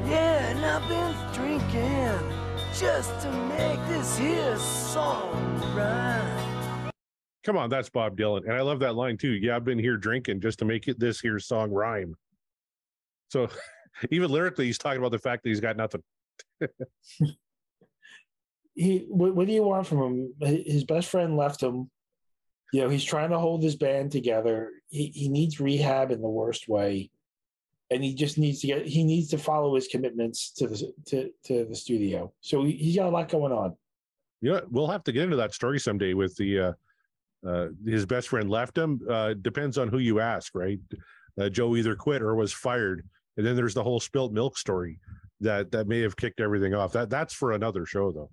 Yeah, 0.09 0.51
and 0.51 0.65
I've 0.65 0.87
been 0.87 1.33
drinking 1.33 2.37
just 2.79 3.19
to 3.23 3.31
make 3.49 3.87
this 3.89 4.17
here 4.17 4.57
song 4.57 5.61
rhyme. 5.75 6.56
Come 7.47 7.55
on, 7.55 7.69
that's 7.69 7.87
Bob 7.87 8.17
Dylan. 8.17 8.43
And 8.43 8.51
I 8.51 8.59
love 8.59 8.81
that 8.81 8.95
line 8.95 9.15
too. 9.15 9.31
Yeah, 9.31 9.55
I've 9.55 9.63
been 9.63 9.79
here 9.79 9.95
drinking 9.95 10.41
just 10.41 10.59
to 10.59 10.65
make 10.65 10.89
it 10.89 10.99
this 10.99 11.21
here 11.21 11.39
song 11.39 11.71
rhyme. 11.71 12.13
So 13.29 13.47
even 14.11 14.29
lyrically, 14.29 14.65
he's 14.65 14.77
talking 14.77 14.99
about 14.99 15.11
the 15.11 15.17
fact 15.17 15.43
that 15.43 15.49
he's 15.49 15.61
got 15.61 15.77
nothing. 15.77 16.03
He, 18.79 19.07
what, 19.09 19.33
what 19.33 19.47
do 19.47 19.53
you 19.53 19.63
want 19.63 19.87
from 19.87 19.97
him? 19.97 20.33
His 20.39 20.83
best 20.83 21.09
friend 21.09 21.35
left 21.35 21.63
him. 21.63 21.89
You 22.71 22.81
know, 22.81 22.89
he's 22.89 23.03
trying 23.03 23.31
to 23.31 23.39
hold 23.39 23.63
his 23.63 23.75
band 23.75 24.11
together. 24.11 24.69
He 24.89 25.07
he 25.07 25.29
needs 25.29 25.59
rehab 25.59 26.11
in 26.11 26.21
the 26.21 26.29
worst 26.29 26.69
way, 26.69 27.09
and 27.89 28.03
he 28.03 28.13
just 28.13 28.37
needs 28.37 28.59
to 28.59 28.67
get. 28.67 28.85
He 28.85 29.03
needs 29.03 29.29
to 29.29 29.39
follow 29.39 29.73
his 29.73 29.87
commitments 29.87 30.51
to 30.57 30.67
the 30.67 30.93
to 31.07 31.31
to 31.45 31.65
the 31.65 31.75
studio. 31.75 32.31
So 32.41 32.65
he, 32.65 32.73
he's 32.73 32.95
got 32.95 33.07
a 33.07 33.09
lot 33.09 33.29
going 33.29 33.51
on. 33.51 33.75
Yeah, 34.43 34.59
we'll 34.69 34.85
have 34.85 35.03
to 35.05 35.11
get 35.11 35.23
into 35.23 35.37
that 35.37 35.55
story 35.55 35.79
someday 35.79 36.13
with 36.13 36.35
the 36.35 36.59
uh 36.59 36.73
uh 37.47 37.67
his 37.85 38.05
best 38.05 38.27
friend 38.29 38.49
left 38.49 38.77
him. 38.77 39.01
Uh 39.09 39.33
depends 39.41 39.77
on 39.77 39.87
who 39.87 39.99
you 39.99 40.19
ask, 40.19 40.53
right? 40.55 40.79
Uh, 41.39 41.49
Joe 41.49 41.75
either 41.75 41.95
quit 41.95 42.21
or 42.21 42.35
was 42.35 42.51
fired. 42.51 43.03
And 43.37 43.45
then 43.45 43.55
there's 43.55 43.75
the 43.75 43.83
whole 43.83 43.99
spilt 43.99 44.31
milk 44.33 44.57
story 44.57 44.99
that 45.41 45.71
that 45.71 45.87
may 45.87 46.01
have 46.01 46.17
kicked 46.17 46.39
everything 46.39 46.73
off. 46.73 46.91
That 46.93 47.09
that's 47.09 47.33
for 47.33 47.51
another 47.51 47.85
show 47.85 48.11
though. 48.11 48.31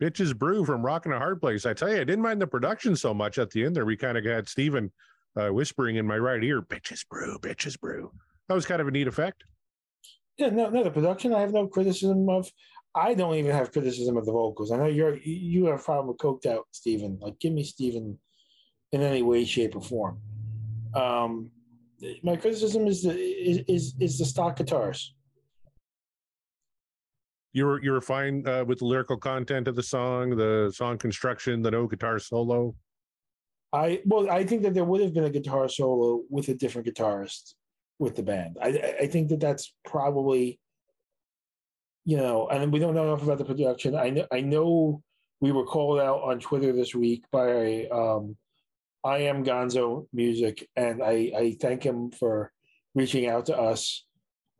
Bitches 0.00 0.36
Brew 0.36 0.64
from 0.64 0.84
Rock 0.84 1.06
in 1.06 1.12
a 1.12 1.18
Hard 1.18 1.40
Place. 1.40 1.66
I 1.66 1.74
tell 1.74 1.88
you, 1.88 1.96
I 1.96 2.04
didn't 2.04 2.22
mind 2.22 2.40
the 2.40 2.46
production 2.46 2.94
so 2.94 3.12
much 3.12 3.38
at 3.38 3.50
the 3.50 3.64
end 3.64 3.74
there. 3.74 3.84
We 3.84 3.96
kind 3.96 4.16
of 4.16 4.24
got 4.24 4.48
Steven 4.48 4.92
uh, 5.36 5.48
whispering 5.48 5.96
in 5.96 6.06
my 6.06 6.18
right 6.18 6.42
ear, 6.42 6.62
Bitches 6.62 7.06
Brew, 7.08 7.38
Bitches 7.40 7.78
Brew. 7.78 8.12
That 8.48 8.54
was 8.54 8.66
kind 8.66 8.80
of 8.80 8.88
a 8.88 8.90
neat 8.90 9.08
effect. 9.08 9.44
Yeah, 10.36 10.50
no, 10.50 10.70
no, 10.70 10.84
the 10.84 10.90
production 10.90 11.34
I 11.34 11.40
have 11.40 11.52
no 11.52 11.66
criticism 11.66 12.28
of. 12.28 12.50
I 12.94 13.14
don't 13.14 13.34
even 13.34 13.52
have 13.52 13.72
criticism 13.72 14.16
of 14.16 14.24
the 14.24 14.32
vocals. 14.32 14.72
I 14.72 14.76
know 14.76 14.86
you're 14.86 15.16
you 15.18 15.66
have 15.66 15.80
a 15.80 15.82
problem 15.82 16.08
with 16.08 16.16
coked 16.18 16.46
out 16.46 16.66
Steven. 16.70 17.18
Like 17.20 17.38
give 17.38 17.52
me 17.52 17.62
Steven 17.62 18.18
in 18.92 19.02
any 19.02 19.22
way, 19.22 19.44
shape, 19.44 19.76
or 19.76 19.82
form. 19.82 20.20
Um 20.94 21.50
my 22.22 22.36
criticism 22.36 22.86
is 22.86 23.02
the 23.02 23.12
is 23.12 23.58
is, 23.68 23.94
is 24.00 24.18
the 24.18 24.24
stock 24.24 24.56
guitars. 24.56 25.14
You 27.52 27.66
were 27.66 27.82
you 27.82 27.92
were 27.92 28.00
fine 28.00 28.46
uh, 28.46 28.64
with 28.64 28.80
the 28.80 28.84
lyrical 28.84 29.16
content 29.16 29.68
of 29.68 29.74
the 29.76 29.82
song, 29.82 30.36
the 30.36 30.70
song 30.74 30.98
construction, 30.98 31.62
the 31.62 31.70
no 31.70 31.86
guitar 31.86 32.18
solo. 32.18 32.74
I 33.72 34.02
well, 34.04 34.30
I 34.30 34.44
think 34.44 34.62
that 34.62 34.74
there 34.74 34.84
would 34.84 35.00
have 35.00 35.14
been 35.14 35.24
a 35.24 35.30
guitar 35.30 35.68
solo 35.68 36.22
with 36.28 36.48
a 36.48 36.54
different 36.54 36.86
guitarist 36.86 37.54
with 37.98 38.16
the 38.16 38.22
band. 38.22 38.58
I 38.60 38.96
I- 39.02 39.06
think 39.06 39.28
that 39.30 39.40
that's 39.40 39.74
probably, 39.84 40.60
you 42.04 42.16
know, 42.16 42.48
and 42.48 42.72
we 42.72 42.78
don't 42.78 42.94
know 42.94 43.04
enough 43.04 43.22
about 43.22 43.38
the 43.38 43.44
production. 43.44 43.94
I 43.94 44.10
know 44.10 44.26
I 44.30 44.40
know 44.40 45.02
we 45.40 45.52
were 45.52 45.64
called 45.64 46.00
out 46.00 46.22
on 46.22 46.40
Twitter 46.40 46.72
this 46.72 46.94
week 46.94 47.24
by 47.32 47.86
um, 47.86 48.36
I 49.04 49.18
am 49.18 49.44
Gonzo 49.44 50.06
Music, 50.12 50.68
and 50.76 51.02
I 51.02 51.32
I 51.36 51.56
thank 51.60 51.82
him 51.82 52.10
for 52.10 52.52
reaching 52.94 53.26
out 53.26 53.46
to 53.46 53.56
us. 53.58 54.04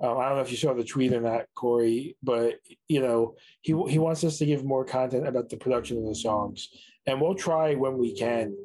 Um, 0.00 0.18
I 0.18 0.28
don't 0.28 0.36
know 0.36 0.42
if 0.42 0.50
you 0.50 0.56
saw 0.56 0.74
the 0.74 0.84
tweet 0.84 1.12
or 1.12 1.20
not, 1.20 1.46
Corey, 1.56 2.16
but 2.22 2.60
you 2.88 3.00
know 3.00 3.34
he 3.62 3.72
he 3.88 3.98
wants 3.98 4.22
us 4.24 4.38
to 4.38 4.46
give 4.46 4.64
more 4.64 4.84
content 4.84 5.26
about 5.26 5.48
the 5.48 5.56
production 5.56 5.98
of 5.98 6.06
the 6.06 6.14
songs, 6.14 6.68
and 7.06 7.20
we'll 7.20 7.34
try 7.34 7.74
when 7.74 7.98
we 7.98 8.14
can. 8.14 8.56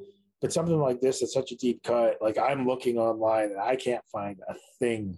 But 0.42 0.54
something 0.54 0.78
like 0.80 1.00
this 1.00 1.22
is 1.22 1.34
such 1.34 1.52
a 1.52 1.56
deep 1.56 1.82
cut. 1.84 2.18
Like 2.22 2.38
I'm 2.38 2.68
looking 2.68 2.98
online 2.98 3.52
and 3.52 3.62
I 3.62 3.78
can't 3.78 4.04
find 4.12 4.40
a 4.48 4.56
thing 4.78 5.18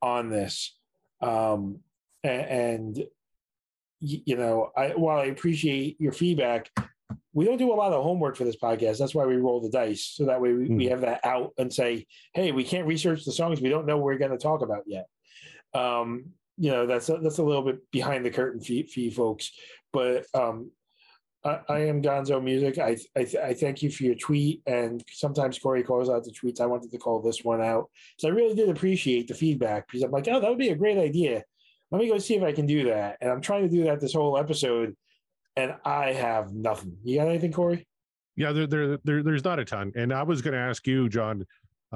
on 0.00 0.30
this. 0.30 0.74
Um, 1.20 1.80
a- 2.24 2.28
and, 2.28 3.04
you 4.00 4.36
know, 4.36 4.70
I 4.76 4.88
while 4.96 5.18
I 5.18 5.26
appreciate 5.26 6.00
your 6.00 6.12
feedback, 6.12 6.70
we 7.34 7.44
don't 7.44 7.58
do 7.58 7.72
a 7.72 7.74
lot 7.76 7.92
of 7.92 8.02
homework 8.02 8.34
for 8.34 8.44
this 8.44 8.56
podcast. 8.56 8.98
That's 8.98 9.14
why 9.14 9.26
we 9.26 9.36
roll 9.36 9.60
the 9.60 9.68
dice, 9.68 10.04
so 10.04 10.24
that 10.24 10.40
way 10.40 10.54
we, 10.54 10.68
we 10.68 10.86
have 10.86 11.02
that 11.02 11.20
out 11.24 11.52
and 11.58 11.72
say, 11.72 12.06
"Hey, 12.34 12.50
we 12.50 12.64
can't 12.64 12.86
research 12.86 13.24
the 13.24 13.32
songs 13.32 13.60
we 13.60 13.68
don't 13.68 13.86
know 13.86 13.98
we're 13.98 14.18
going 14.18 14.30
to 14.32 14.38
talk 14.38 14.62
about 14.62 14.84
yet." 14.86 15.06
Um, 15.74 16.26
you 16.56 16.70
know, 16.70 16.86
that's 16.86 17.08
a, 17.08 17.18
that's 17.18 17.38
a 17.38 17.42
little 17.42 17.62
bit 17.62 17.90
behind 17.90 18.24
the 18.24 18.30
curtain 18.30 18.60
for, 18.60 18.72
for 18.92 19.00
you 19.00 19.10
folks, 19.10 19.52
but 19.92 20.24
um, 20.34 20.70
I, 21.44 21.60
I 21.68 21.78
am 21.80 22.02
Gonzo 22.02 22.42
Music. 22.42 22.78
I, 22.78 22.96
I 23.16 23.26
I 23.44 23.54
thank 23.54 23.82
you 23.82 23.90
for 23.90 24.04
your 24.04 24.14
tweet, 24.14 24.62
and 24.66 25.02
sometimes 25.12 25.58
Corey 25.58 25.82
calls 25.82 26.08
out 26.08 26.24
the 26.24 26.32
tweets. 26.32 26.60
I 26.60 26.66
wanted 26.66 26.90
to 26.90 26.98
call 26.98 27.20
this 27.20 27.44
one 27.44 27.60
out, 27.60 27.90
so 28.18 28.28
I 28.28 28.32
really 28.32 28.54
did 28.54 28.70
appreciate 28.70 29.28
the 29.28 29.34
feedback 29.34 29.86
because 29.86 30.02
I'm 30.02 30.10
like, 30.10 30.28
oh, 30.28 30.40
that 30.40 30.48
would 30.48 30.58
be 30.58 30.70
a 30.70 30.76
great 30.76 30.98
idea. 30.98 31.44
Let 31.90 32.00
me 32.00 32.08
go 32.08 32.18
see 32.18 32.34
if 32.34 32.42
I 32.42 32.52
can 32.52 32.66
do 32.66 32.84
that, 32.84 33.18
and 33.20 33.30
I'm 33.30 33.42
trying 33.42 33.62
to 33.62 33.74
do 33.74 33.84
that 33.84 34.00
this 34.00 34.14
whole 34.14 34.38
episode, 34.38 34.96
and 35.56 35.74
I 35.84 36.12
have 36.12 36.52
nothing. 36.52 36.96
You 37.04 37.18
got 37.18 37.28
anything, 37.28 37.52
Corey? 37.52 37.86
Yeah, 38.36 38.52
there, 38.52 38.66
there, 38.66 38.98
there 39.02 39.22
there's 39.22 39.44
not 39.44 39.58
a 39.58 39.64
ton. 39.64 39.92
And 39.96 40.12
I 40.12 40.22
was 40.22 40.42
going 40.42 40.52
to 40.52 40.60
ask 40.60 40.86
you, 40.86 41.08
John. 41.08 41.46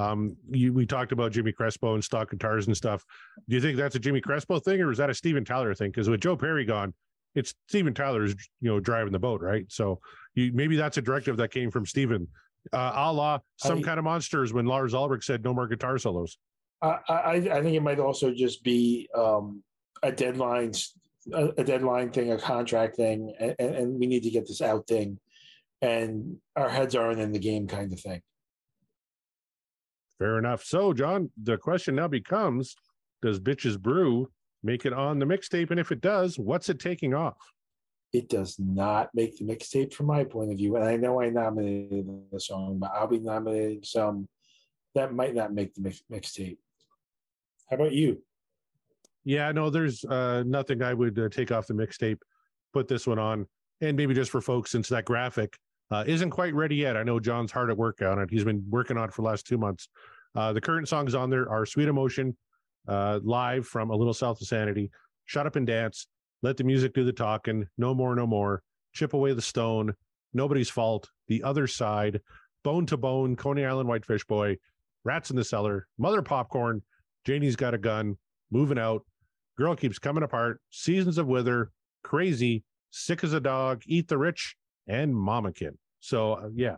Um, 0.01 0.37
you, 0.51 0.73
we 0.73 0.87
talked 0.87 1.13
about 1.13 1.33
Jimmy 1.33 1.53
Crespo 1.53 1.95
and 1.95 2.03
stock 2.03 2.31
guitars 2.31 2.67
and 2.67 2.77
stuff. 2.77 3.05
Do 3.49 3.55
you 3.55 3.61
think 3.61 3.77
that's 3.77 3.97
a 3.97 3.99
Jimmy 3.99 4.21
Crespo 4.21 4.59
thing, 4.59 4.81
or 4.81 4.91
is 4.91 4.99
that 4.99 5.11
a 5.11 5.15
Steven 5.15 5.45
Tyler 5.45 5.75
thing? 5.75 5.91
Because 5.91 6.09
with 6.09 6.21
Joe 6.21 6.37
Perry 6.37 6.65
gone, 6.65 6.95
it's 7.35 7.55
Steven 7.69 7.93
Tyler's 7.93 8.35
you 8.61 8.71
know 8.71 8.81
driving 8.81 9.13
the 9.13 9.19
boat, 9.19 9.43
right? 9.43 9.67
So 9.69 10.01
you, 10.35 10.53
maybe 10.55 10.77
that's 10.77 10.97
a 10.97 11.03
directive 11.03 11.37
that 11.37 11.51
came 11.51 11.71
from 11.71 11.85
Steven, 11.85 12.27
uh, 12.73 12.93
a 12.95 13.13
la 13.13 13.41
some 13.57 13.79
I- 13.79 13.83
kind 13.83 13.99
of 13.99 14.05
monsters 14.05 14.53
when 14.55 14.65
Lars 14.65 14.95
Ulrich 14.95 15.25
said 15.25 15.45
no 15.45 15.53
more 15.53 15.69
guitar 15.69 15.99
solos. 15.99 16.39
I 16.81 16.99
I, 17.09 17.33
I 17.35 17.63
think 17.63 17.77
it 17.77 17.83
might 17.83 17.99
also 17.99 18.33
just 18.33 18.65
be 18.65 19.07
um, 19.15 19.63
a 20.03 20.11
deadline, 20.11 20.73
a, 21.35 21.49
a 21.59 21.65
deadline 21.65 22.11
thing, 22.11 22.33
a 22.33 22.39
contract 22.39 22.97
thing, 22.97 23.35
and, 23.39 23.55
and, 23.59 23.75
and 23.75 24.01
we 24.01 24.07
need 24.07 24.23
to 24.23 24.31
get 24.31 24.49
this 24.49 24.63
out 24.63 24.87
thing, 24.87 25.19
and 25.83 26.39
our 26.57 26.71
heads 26.71 26.95
aren't 26.95 27.21
in 27.21 27.33
the 27.33 27.39
game 27.39 27.67
kind 27.67 27.93
of 27.93 28.01
thing. 28.01 28.23
Fair 30.21 30.39
enough. 30.39 30.63
So, 30.63 30.93
John, 30.93 31.31
the 31.43 31.57
question 31.57 31.97
now 31.97 32.07
becomes: 32.07 32.77
Does 33.23 33.41
Bitches 33.41 33.81
Brew 33.81 34.31
make 34.63 34.85
it 34.85 34.93
on 34.93 35.19
the 35.19 35.25
mixtape? 35.27 35.71
And 35.71 35.81
if 35.81 35.91
it 35.91 36.03
does, 36.03 36.39
what's 36.39 36.69
it 36.69 36.79
taking 36.79 37.15
off? 37.15 37.39
It 38.13 38.29
does 38.29 38.57
not 38.59 39.09
make 39.15 39.39
the 39.39 39.45
mixtape 39.45 39.95
from 39.95 40.07
my 40.07 40.25
point 40.25 40.53
of 40.53 40.59
view, 40.59 40.77
and 40.77 40.85
I 40.85 40.97
know 40.97 41.23
I 41.23 41.31
nominated 41.31 42.07
the 42.31 42.41
song, 42.41 42.79
but 42.79 42.93
I'll 42.95 43.07
be 43.07 43.19
nominating 43.19 43.83
some 43.83 44.29
that 44.95 45.15
might 45.15 45.35
not 45.35 45.55
make 45.55 45.75
the 45.75 45.81
mix, 45.81 46.03
mixtape. 46.13 46.59
How 47.71 47.77
about 47.77 47.93
you? 47.93 48.23
Yeah, 49.25 49.53
no, 49.53 49.71
there's 49.71 50.05
uh, 50.05 50.43
nothing 50.47 50.83
I 50.83 50.93
would 50.93 51.19
uh, 51.19 51.29
take 51.29 51.53
off 51.53 51.67
the 51.67 51.75
mixtape, 51.75 52.19
put 52.73 52.89
this 52.89 53.07
one 53.07 53.19
on, 53.19 53.47
and 53.81 53.97
maybe 53.97 54.13
just 54.13 54.31
for 54.31 54.41
folks, 54.41 54.71
since 54.71 54.89
that 54.89 55.05
graphic 55.05 55.57
uh, 55.91 56.05
isn't 56.07 56.31
quite 56.31 56.55
ready 56.55 56.77
yet. 56.77 56.97
I 56.97 57.03
know 57.03 57.19
John's 57.19 57.53
hard 57.53 57.71
at 57.71 57.77
work 57.77 58.03
on 58.03 58.19
it. 58.19 58.31
He's 58.31 58.45
been 58.45 58.65
working 58.69 58.97
on 58.97 59.09
it 59.09 59.13
for 59.13 59.23
the 59.23 59.29
last 59.29 59.47
two 59.47 59.59
months. 59.59 59.89
Uh, 60.35 60.53
the 60.53 60.61
current 60.61 60.89
songs 60.89 61.15
on 61.15 61.31
there 61.31 61.51
are 61.51 61.67
Sweet 61.67 61.89
Emotion, 61.89 62.37
uh, 62.87 63.19
live 63.23 63.67
from 63.67 63.91
A 63.91 63.97
Little 63.97 64.15
South 64.15 64.41
of 64.41 64.47
Sanity, 64.47 64.91
Shut 65.25 65.47
Up 65.47 65.57
and 65.57 65.67
Dance, 65.67 66.07
Let 66.43 66.57
the 66.57 66.65
Music 66.65 66.95
Do 66.95 67.05
the 67.05 67.13
Talking, 67.13 67.67
No 67.77 67.95
More, 67.95 68.15
No 68.15 68.27
More, 68.27 68.63
Chip 68.93 69.13
Away 69.13 69.33
the 69.33 69.43
Stone, 69.43 69.95
Nobody's 70.33 70.71
Fault, 70.71 71.11
The 71.29 71.43
Other 71.43 71.67
Side, 71.67 72.21
Bone 72.63 72.87
to 72.87 72.97
Bone, 72.97 73.35
Coney 73.35 73.65
Island 73.65 73.89
Whitefish 73.89 74.25
Boy, 74.27 74.57
Rats 75.03 75.31
in 75.31 75.37
the 75.37 75.45
Cellar, 75.45 75.89
Mother 75.99 76.23
Popcorn, 76.23 76.83
Janie's 77.25 77.57
Got 77.57 77.75
a 77.75 77.79
Gun, 77.79 78.17
Moving 78.51 78.79
Out, 78.79 79.05
Girl 79.59 79.75
Keeps 79.75 79.99
Coming 79.99 80.23
Apart, 80.23 80.61
Seasons 80.71 81.19
of 81.19 81.27
Wither, 81.27 81.73
Crazy, 82.05 82.63
Sick 82.91 83.25
as 83.25 83.33
a 83.33 83.41
Dog, 83.41 83.83
Eat 83.87 84.09
the 84.09 84.19
Rich, 84.19 84.57
and 84.87 85.15
Mama 85.15 85.53
Kin. 85.53 85.77
So 86.01 86.35
uh, 86.35 86.49
yeah, 86.55 86.77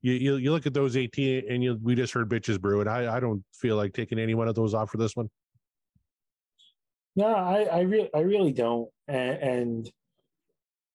you, 0.00 0.12
you 0.12 0.36
you 0.36 0.52
look 0.52 0.66
at 0.66 0.74
those 0.74 0.96
18 0.96 1.44
and 1.48 1.62
you 1.62 1.78
we 1.82 1.94
just 1.94 2.12
heard 2.12 2.28
bitches 2.28 2.60
brew, 2.60 2.80
and 2.80 2.88
I 2.88 3.16
I 3.16 3.20
don't 3.20 3.42
feel 3.52 3.76
like 3.76 3.92
taking 3.92 4.18
any 4.18 4.34
one 4.34 4.48
of 4.48 4.54
those 4.54 4.74
off 4.74 4.90
for 4.90 4.98
this 4.98 5.14
one. 5.14 5.30
No, 7.14 7.26
I 7.26 7.62
I 7.64 7.80
really 7.80 8.10
I 8.14 8.20
really 8.20 8.52
don't, 8.52 8.88
and, 9.08 9.38
and 9.38 9.90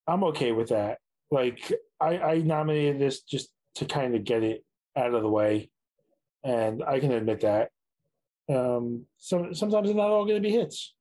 I'm 0.08 0.24
okay 0.26 0.52
with 0.52 0.70
that. 0.70 1.00
Like 1.32 1.72
I 2.00 2.17
I 2.17 2.38
nominated 2.39 3.00
this 3.00 3.22
just 3.22 3.50
to 3.76 3.86
kind 3.86 4.15
of 4.15 4.24
get 4.24 4.43
it 4.43 4.63
out 4.96 5.13
of 5.13 5.22
the 5.22 5.30
way, 5.30 5.70
and 6.43 6.84
I 6.84 7.00
can 7.00 7.12
admit 7.12 7.41
that. 7.41 7.70
Um, 8.50 9.06
some 9.17 9.54
sometimes 9.54 9.88
they're 9.88 9.96
not 9.96 10.10
all 10.10 10.26
going 10.26 10.41
to 10.41 10.48
be 10.48 10.56
hits. 10.56 10.93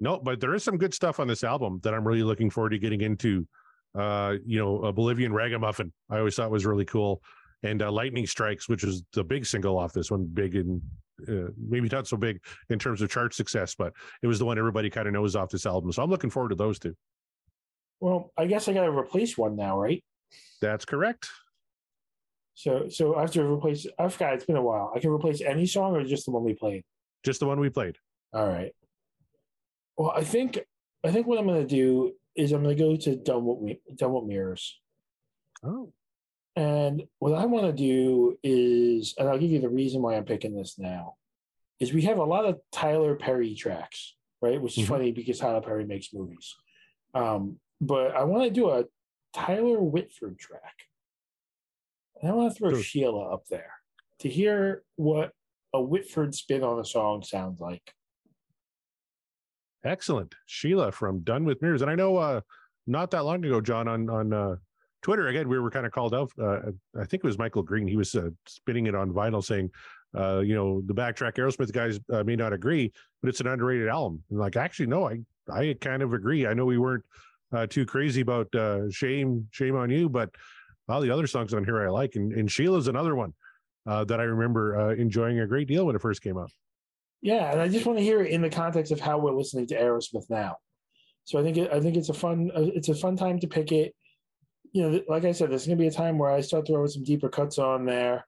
No, 0.00 0.18
but 0.18 0.40
there 0.40 0.54
is 0.54 0.64
some 0.64 0.78
good 0.78 0.92
stuff 0.92 1.20
on 1.20 1.28
this 1.28 1.44
album 1.44 1.78
that 1.84 1.94
I'm 1.94 2.06
really 2.06 2.24
looking 2.24 2.50
forward 2.50 2.70
to 2.70 2.78
getting 2.78 3.02
into. 3.02 3.46
Uh, 3.94 4.36
you 4.46 4.58
know, 4.58 4.84
a 4.84 4.92
Bolivian 4.92 5.32
Ragamuffin, 5.32 5.92
I 6.10 6.18
always 6.18 6.34
thought 6.34 6.50
was 6.50 6.64
really 6.64 6.86
cool, 6.86 7.22
and 7.62 7.82
uh, 7.82 7.92
Lightning 7.92 8.26
Strikes, 8.26 8.68
which 8.68 8.84
is 8.84 9.02
the 9.12 9.22
big 9.22 9.44
single 9.44 9.78
off 9.78 9.92
this 9.92 10.10
one, 10.10 10.24
big 10.24 10.56
and 10.56 10.80
uh, 11.28 11.50
maybe 11.56 11.88
not 11.88 12.06
so 12.06 12.16
big 12.16 12.40
in 12.70 12.78
terms 12.78 13.02
of 13.02 13.10
chart 13.10 13.34
success, 13.34 13.74
but 13.74 13.92
it 14.22 14.26
was 14.26 14.38
the 14.38 14.44
one 14.44 14.58
everybody 14.58 14.90
kind 14.90 15.06
of 15.06 15.12
knows 15.12 15.36
off 15.36 15.50
this 15.50 15.66
album. 15.66 15.92
So 15.92 16.02
I'm 16.02 16.10
looking 16.10 16.30
forward 16.30 16.50
to 16.50 16.54
those 16.54 16.78
two. 16.78 16.94
Well, 18.00 18.32
I 18.36 18.46
guess 18.46 18.66
I 18.66 18.72
got 18.72 18.84
to 18.84 18.90
replace 18.90 19.38
one 19.38 19.54
now, 19.54 19.78
right? 19.78 20.02
That's 20.60 20.84
correct. 20.84 21.28
So 22.54 22.88
so 22.88 23.16
I 23.16 23.22
have 23.22 23.30
to 23.32 23.44
replace. 23.44 23.86
I 23.98 24.08
forgot. 24.08 24.34
It's 24.34 24.44
been 24.44 24.56
a 24.56 24.62
while. 24.62 24.92
I 24.94 24.98
can 24.98 25.10
replace 25.10 25.40
any 25.40 25.66
song 25.66 25.94
or 25.94 26.04
just 26.04 26.24
the 26.26 26.32
one 26.32 26.44
we 26.44 26.54
played. 26.54 26.82
Just 27.24 27.40
the 27.40 27.46
one 27.46 27.60
we 27.60 27.70
played. 27.70 27.96
All 28.32 28.46
right. 28.46 28.72
Well, 29.96 30.12
I 30.14 30.24
think 30.24 30.58
I 31.04 31.10
think 31.10 31.26
what 31.26 31.38
I'm 31.38 31.46
going 31.46 31.66
to 31.66 31.66
do 31.66 32.12
is 32.34 32.52
I'm 32.52 32.62
going 32.62 32.76
to 32.76 32.82
go 32.82 32.96
to 32.96 33.16
Done 33.16 33.44
with 33.44 33.60
Me, 33.60 33.80
Done 33.96 34.12
with 34.12 34.24
Mirrors. 34.24 34.80
Oh, 35.64 35.92
And 36.56 37.04
what 37.18 37.34
I 37.34 37.46
want 37.46 37.66
to 37.66 37.72
do 37.72 38.38
is, 38.42 39.14
and 39.16 39.28
I'll 39.28 39.38
give 39.38 39.50
you 39.50 39.60
the 39.60 39.68
reason 39.70 40.02
why 40.02 40.16
I'm 40.16 40.24
picking 40.24 40.54
this 40.54 40.78
now, 40.78 41.16
is 41.80 41.92
we 41.92 42.02
have 42.02 42.18
a 42.18 42.24
lot 42.24 42.44
of 42.44 42.60
Tyler 42.72 43.16
Perry 43.16 43.54
tracks, 43.54 44.16
right? 44.40 44.60
Which 44.60 44.76
is 44.76 44.84
Mhm. 44.84 44.88
funny 44.88 45.12
because 45.12 45.38
Tyler 45.38 45.62
Perry 45.62 45.84
makes 45.86 46.12
movies. 46.12 46.54
Um, 47.14 47.60
but 47.80 48.12
I 48.14 48.24
want 48.24 48.44
to 48.44 48.50
do 48.50 48.70
a 48.70 48.84
Tyler 49.32 49.80
Whitford 49.80 50.38
track. 50.38 50.88
And 52.20 52.30
I 52.30 52.34
want 52.34 52.52
to 52.52 52.58
throw 52.58 52.70
Sure. 52.72 52.82
Sheila 52.82 53.32
up 53.34 53.46
there 53.46 53.72
to 54.18 54.28
hear 54.28 54.84
what 54.96 55.32
a 55.72 55.80
Whitford 55.82 56.34
spin 56.34 56.62
on 56.62 56.78
a 56.78 56.84
song 56.84 57.22
sounds 57.22 57.60
like. 57.60 57.94
Excellent. 59.84 60.34
Sheila 60.46 60.92
from 60.92 61.20
Done 61.20 61.44
with 61.44 61.60
Mirrors. 61.62 61.82
And 61.82 61.90
I 61.90 61.94
know 61.94 62.16
uh 62.16 62.40
not 62.86 63.10
that 63.12 63.24
long 63.24 63.44
ago, 63.44 63.60
John, 63.60 63.88
on 63.88 64.08
on 64.10 64.32
uh 64.32 64.56
Twitter 65.02 65.26
again, 65.26 65.48
we 65.48 65.58
were 65.58 65.70
kind 65.70 65.84
of 65.84 65.92
called 65.92 66.14
out. 66.14 66.30
Uh, 66.40 66.70
I 66.96 67.04
think 67.04 67.24
it 67.24 67.24
was 67.24 67.36
Michael 67.36 67.64
Green. 67.64 67.88
He 67.88 67.96
was 67.96 68.14
uh, 68.14 68.30
spinning 68.46 68.86
it 68.86 68.94
on 68.94 69.10
vinyl, 69.12 69.44
saying, 69.44 69.68
uh, 70.16 70.38
you 70.38 70.54
know, 70.54 70.80
the 70.86 70.94
backtrack 70.94 71.34
Aerosmith 71.34 71.72
guys 71.72 71.98
uh, 72.12 72.22
may 72.22 72.36
not 72.36 72.52
agree, 72.52 72.92
but 73.20 73.28
it's 73.28 73.40
an 73.40 73.48
underrated 73.48 73.88
album. 73.88 74.22
And 74.30 74.38
like, 74.38 74.56
actually, 74.56 74.86
no, 74.86 75.08
I 75.08 75.18
I 75.52 75.76
kind 75.80 76.02
of 76.02 76.12
agree. 76.12 76.46
I 76.46 76.54
know 76.54 76.64
we 76.64 76.78
weren't 76.78 77.04
too 77.68 77.84
crazy 77.84 78.20
about 78.20 78.48
shame, 78.92 79.48
shame 79.50 79.74
on 79.74 79.90
you. 79.90 80.08
But 80.08 80.30
all 80.88 81.00
the 81.00 81.10
other 81.10 81.26
songs 81.26 81.52
on 81.52 81.64
here 81.64 81.84
I 81.84 81.90
like, 81.90 82.14
and, 82.14 82.32
and 82.32 82.48
Sheila's 82.48 82.86
another 82.86 83.16
one 83.16 83.34
that 83.86 84.20
I 84.20 84.22
remember 84.22 84.92
enjoying 84.92 85.40
a 85.40 85.48
great 85.48 85.66
deal 85.66 85.86
when 85.86 85.96
it 85.96 86.02
first 86.02 86.22
came 86.22 86.38
out. 86.38 86.52
Yeah, 87.22 87.52
and 87.52 87.60
I 87.60 87.68
just 87.68 87.86
want 87.86 87.98
to 87.98 88.04
hear 88.04 88.20
it 88.20 88.32
in 88.32 88.42
the 88.42 88.50
context 88.50 88.90
of 88.90 89.00
how 89.00 89.16
we're 89.18 89.32
listening 89.32 89.68
to 89.68 89.80
Aerosmith 89.80 90.28
now. 90.28 90.56
So 91.24 91.38
I 91.38 91.42
think 91.44 91.56
it, 91.56 91.72
I 91.72 91.80
think 91.80 91.96
it's 91.96 92.08
a 92.08 92.14
fun 92.14 92.50
uh, 92.54 92.62
it's 92.74 92.88
a 92.88 92.94
fun 92.94 93.16
time 93.16 93.38
to 93.40 93.46
pick 93.46 93.70
it. 93.70 93.94
You 94.72 94.90
know, 94.90 95.00
like 95.08 95.24
I 95.24 95.32
said, 95.32 95.50
there's 95.50 95.66
going 95.66 95.78
to 95.78 95.82
be 95.82 95.86
a 95.86 95.92
time 95.92 96.18
where 96.18 96.30
I 96.30 96.40
start 96.40 96.66
throwing 96.66 96.88
some 96.88 97.04
deeper 97.04 97.28
cuts 97.28 97.58
on 97.58 97.84
there 97.84 98.26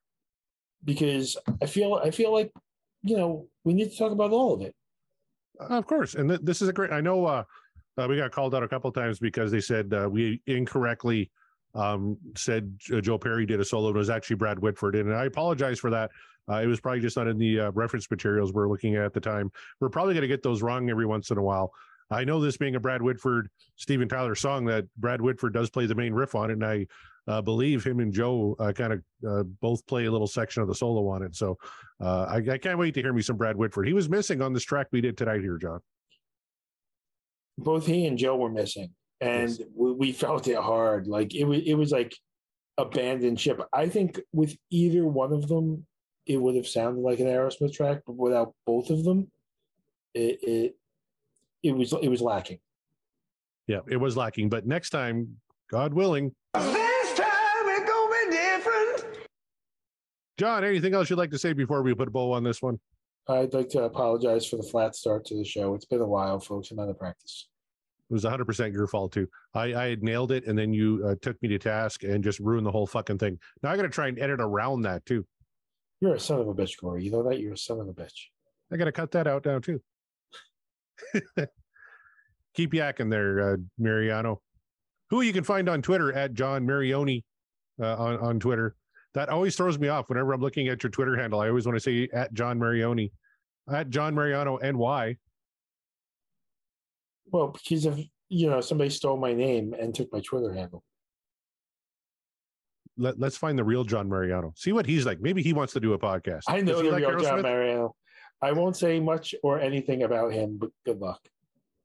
because 0.84 1.36
I 1.60 1.66
feel 1.66 1.94
I 2.02 2.10
feel 2.10 2.32
like 2.32 2.52
you 3.02 3.16
know 3.16 3.48
we 3.64 3.74
need 3.74 3.90
to 3.90 3.98
talk 3.98 4.12
about 4.12 4.30
all 4.30 4.54
of 4.54 4.62
it. 4.62 4.74
Uh, 5.60 5.74
of 5.76 5.86
course, 5.86 6.14
and 6.14 6.28
th- 6.28 6.42
this 6.42 6.62
is 6.62 6.68
a 6.68 6.72
great. 6.72 6.92
I 6.92 7.00
know 7.00 7.26
uh, 7.26 7.44
uh, 7.98 8.06
we 8.08 8.16
got 8.16 8.30
called 8.30 8.54
out 8.54 8.62
a 8.62 8.68
couple 8.68 8.92
times 8.92 9.18
because 9.18 9.50
they 9.50 9.60
said 9.60 9.92
uh, 9.92 10.08
we 10.08 10.40
incorrectly 10.46 11.32
um, 11.74 12.16
said 12.36 12.74
J- 12.78 13.00
Joe 13.00 13.18
Perry 13.18 13.46
did 13.46 13.58
a 13.58 13.64
solo. 13.64 13.88
and 13.88 13.96
It 13.96 13.98
was 13.98 14.10
actually 14.10 14.36
Brad 14.36 14.60
Whitford, 14.60 14.94
and 14.94 15.12
I 15.12 15.24
apologize 15.24 15.80
for 15.80 15.90
that. 15.90 16.10
Uh, 16.50 16.56
it 16.56 16.66
was 16.66 16.80
probably 16.80 17.00
just 17.00 17.16
not 17.16 17.26
in 17.26 17.38
the 17.38 17.60
uh, 17.60 17.70
reference 17.72 18.10
materials 18.10 18.52
we're 18.52 18.68
looking 18.68 18.96
at 18.96 19.04
at 19.04 19.12
the 19.12 19.20
time. 19.20 19.50
We're 19.80 19.88
probably 19.88 20.14
going 20.14 20.22
to 20.22 20.28
get 20.28 20.42
those 20.42 20.62
wrong 20.62 20.90
every 20.90 21.06
once 21.06 21.30
in 21.30 21.38
a 21.38 21.42
while. 21.42 21.72
I 22.10 22.24
know 22.24 22.40
this 22.40 22.56
being 22.58 22.74
a 22.74 22.80
Brad 22.80 23.00
Whitford, 23.00 23.48
Steven 23.76 24.08
Tyler 24.08 24.34
song 24.34 24.66
that 24.66 24.86
Brad 24.98 25.20
Whitford 25.22 25.54
does 25.54 25.70
play 25.70 25.86
the 25.86 25.94
main 25.94 26.12
riff 26.12 26.34
on 26.34 26.50
it, 26.50 26.54
and 26.54 26.64
I 26.64 26.86
uh, 27.26 27.40
believe 27.40 27.82
him 27.82 28.00
and 28.00 28.12
Joe 28.12 28.54
uh, 28.58 28.72
kind 28.72 28.92
of 28.92 29.02
uh, 29.26 29.42
both 29.62 29.86
play 29.86 30.04
a 30.04 30.12
little 30.12 30.26
section 30.26 30.60
of 30.60 30.68
the 30.68 30.74
solo 30.74 31.08
on 31.08 31.22
it. 31.22 31.34
So 31.34 31.56
uh, 32.02 32.24
I, 32.28 32.36
I 32.52 32.58
can't 32.58 32.78
wait 32.78 32.92
to 32.94 33.00
hear 33.00 33.14
me 33.14 33.22
some 33.22 33.38
Brad 33.38 33.56
Whitford. 33.56 33.86
He 33.86 33.94
was 33.94 34.10
missing 34.10 34.42
on 34.42 34.52
this 34.52 34.64
track 34.64 34.88
we 34.92 35.00
did 35.00 35.16
tonight 35.16 35.40
here, 35.40 35.56
John. 35.56 35.80
Both 37.56 37.86
he 37.86 38.06
and 38.06 38.18
Joe 38.18 38.36
were 38.36 38.50
missing, 38.50 38.90
and 39.20 39.48
Yes. 39.50 39.60
we, 39.74 39.92
we 39.92 40.12
felt 40.12 40.48
it 40.48 40.58
hard. 40.58 41.06
Like 41.06 41.34
it 41.34 41.44
was 41.44 41.62
it 41.64 41.74
was 41.74 41.92
like 41.92 42.14
abandoned 42.76 43.40
ship. 43.40 43.62
I 43.72 43.88
think 43.88 44.20
with 44.32 44.56
either 44.70 45.06
one 45.06 45.32
of 45.32 45.48
them, 45.48 45.86
it 46.26 46.36
would 46.36 46.56
have 46.56 46.66
sounded 46.66 47.00
like 47.00 47.20
an 47.20 47.26
Aerosmith 47.26 47.72
track, 47.72 48.02
but 48.06 48.16
without 48.16 48.54
both 48.66 48.90
of 48.90 49.04
them, 49.04 49.30
it 50.14 50.38
it 50.42 50.76
it 51.62 51.72
was 51.72 51.92
it 52.00 52.08
was 52.08 52.20
lacking. 52.20 52.58
Yeah, 53.66 53.80
it 53.88 53.96
was 53.96 54.16
lacking, 54.16 54.48
but 54.48 54.66
next 54.66 54.90
time, 54.90 55.36
God 55.70 55.94
willing, 55.94 56.32
This 56.54 57.14
time 57.14 57.26
it's 57.66 57.90
gonna 57.90 58.30
be 58.30 58.36
different. 58.36 59.28
John, 60.38 60.64
anything 60.64 60.94
else 60.94 61.08
you'd 61.08 61.16
like 61.16 61.30
to 61.30 61.38
say 61.38 61.52
before 61.52 61.82
we 61.82 61.94
put 61.94 62.08
a 62.08 62.10
bow 62.10 62.32
on 62.32 62.44
this 62.44 62.60
one? 62.60 62.78
I'd 63.28 63.54
like 63.54 63.70
to 63.70 63.84
apologize 63.84 64.46
for 64.46 64.56
the 64.56 64.62
flat 64.62 64.94
start 64.94 65.24
to 65.26 65.34
the 65.34 65.44
show. 65.44 65.74
It's 65.74 65.86
been 65.86 66.02
a 66.02 66.06
while, 66.06 66.38
folks. 66.40 66.70
I'm 66.70 66.78
out 66.78 66.90
of 66.90 66.98
practice. 66.98 67.48
It 68.10 68.12
was 68.12 68.24
100% 68.24 68.74
your 68.74 68.86
fault 68.86 69.12
too. 69.12 69.26
I, 69.54 69.74
I 69.74 69.88
had 69.88 70.02
nailed 70.02 70.30
it, 70.30 70.46
and 70.46 70.58
then 70.58 70.74
you 70.74 71.02
uh, 71.06 71.14
took 71.22 71.40
me 71.42 71.48
to 71.48 71.58
task 71.58 72.04
and 72.04 72.22
just 72.22 72.38
ruined 72.38 72.66
the 72.66 72.70
whole 72.70 72.86
fucking 72.86 73.16
thing. 73.16 73.38
Now 73.62 73.70
I 73.70 73.76
got 73.76 73.82
to 73.82 73.88
try 73.88 74.08
and 74.08 74.18
edit 74.18 74.40
around 74.40 74.82
that 74.82 75.06
too. 75.06 75.24
You're 76.04 76.16
a 76.16 76.20
son 76.20 76.38
of 76.38 76.48
a 76.48 76.54
bitch, 76.54 76.78
Corey. 76.78 77.02
You 77.02 77.10
know 77.10 77.22
that? 77.22 77.40
You're 77.40 77.54
a 77.54 77.56
son 77.56 77.80
of 77.80 77.88
a 77.88 77.94
bitch. 77.94 78.26
I 78.70 78.76
got 78.76 78.84
to 78.84 78.92
cut 78.92 79.10
that 79.12 79.26
out 79.26 79.46
now 79.46 79.58
too. 79.58 79.80
Keep 82.54 82.72
yakking 82.72 83.10
there, 83.10 83.54
uh, 83.54 83.56
Mariano. 83.78 84.42
Who 85.08 85.22
you 85.22 85.32
can 85.32 85.44
find 85.44 85.66
on 85.66 85.80
Twitter 85.80 86.12
at 86.12 86.34
John 86.34 86.66
Marioni 86.66 87.24
uh, 87.80 87.96
on 87.96 88.18
on 88.18 88.38
Twitter. 88.38 88.76
That 89.14 89.30
always 89.30 89.56
throws 89.56 89.78
me 89.78 89.88
off 89.88 90.10
whenever 90.10 90.34
I'm 90.34 90.42
looking 90.42 90.68
at 90.68 90.82
your 90.82 90.90
Twitter 90.90 91.16
handle. 91.16 91.40
I 91.40 91.48
always 91.48 91.64
want 91.64 91.76
to 91.76 91.80
say 91.80 92.06
at 92.12 92.34
John 92.34 92.58
Marioni, 92.58 93.10
at 93.72 93.88
John 93.88 94.14
Mariano, 94.14 94.58
and 94.58 94.76
why? 94.76 95.16
Well, 97.32 97.46
because 97.46 97.86
of 97.86 97.98
you 98.28 98.50
know 98.50 98.60
somebody 98.60 98.90
stole 98.90 99.16
my 99.16 99.32
name 99.32 99.72
and 99.72 99.94
took 99.94 100.12
my 100.12 100.20
Twitter 100.20 100.52
handle. 100.52 100.84
Let, 102.96 103.18
let's 103.18 103.36
find 103.36 103.58
the 103.58 103.64
real 103.64 103.84
John 103.84 104.08
Mariano. 104.08 104.52
See 104.56 104.72
what 104.72 104.86
he's 104.86 105.04
like. 105.04 105.20
Maybe 105.20 105.42
he 105.42 105.52
wants 105.52 105.72
to 105.72 105.80
do 105.80 105.94
a 105.94 105.98
podcast. 105.98 106.42
I 106.48 106.60
know 106.60 106.82
the 106.82 106.90
like 106.90 107.06
real 107.06 107.20
John? 107.20 107.42
Mariano. 107.42 107.94
I 108.42 108.52
won't 108.52 108.76
say 108.76 109.00
much 109.00 109.34
or 109.42 109.58
anything 109.58 110.02
about 110.02 110.32
him, 110.32 110.58
but 110.58 110.70
good 110.84 111.00
luck. 111.00 111.20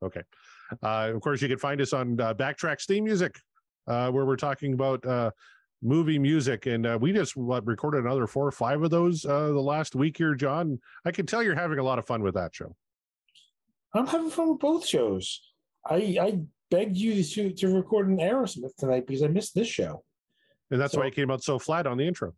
Okay. 0.02 0.22
Uh, 0.82 1.10
of 1.14 1.20
course, 1.20 1.42
you 1.42 1.48
can 1.48 1.58
find 1.58 1.80
us 1.80 1.92
on 1.92 2.20
uh, 2.20 2.34
Backtracks 2.34 2.84
Theme 2.86 3.04
Music, 3.04 3.38
uh, 3.88 4.10
where 4.10 4.24
we're 4.24 4.36
talking 4.36 4.72
about 4.72 5.04
uh, 5.04 5.30
movie 5.82 6.18
music. 6.18 6.66
And 6.66 6.86
uh, 6.86 6.98
we 7.00 7.12
just 7.12 7.36
what, 7.36 7.66
recorded 7.66 8.04
another 8.04 8.26
four 8.26 8.46
or 8.46 8.52
five 8.52 8.82
of 8.82 8.90
those 8.90 9.24
uh, 9.24 9.48
the 9.48 9.60
last 9.60 9.94
week 9.94 10.16
here, 10.16 10.34
John. 10.34 10.78
I 11.04 11.10
can 11.10 11.26
tell 11.26 11.42
you're 11.42 11.54
having 11.54 11.78
a 11.78 11.82
lot 11.82 11.98
of 11.98 12.06
fun 12.06 12.22
with 12.22 12.34
that 12.34 12.54
show. 12.54 12.74
I'm 13.94 14.06
having 14.06 14.30
fun 14.30 14.50
with 14.50 14.60
both 14.60 14.86
shows. 14.86 15.40
I 15.84 16.16
I 16.20 16.40
begged 16.70 16.96
you 16.96 17.22
to 17.22 17.52
to 17.52 17.74
record 17.74 18.08
an 18.08 18.18
Aerosmith 18.18 18.76
tonight 18.76 19.06
because 19.06 19.22
I 19.22 19.28
missed 19.28 19.54
this 19.54 19.66
show. 19.66 20.04
And 20.70 20.80
that's 20.80 20.92
So- 20.94 21.00
why 21.00 21.06
it 21.06 21.14
came 21.14 21.30
out 21.30 21.42
so 21.42 21.58
flat 21.58 21.86
on 21.86 21.96
the 21.98 22.06
intro. 22.06 22.34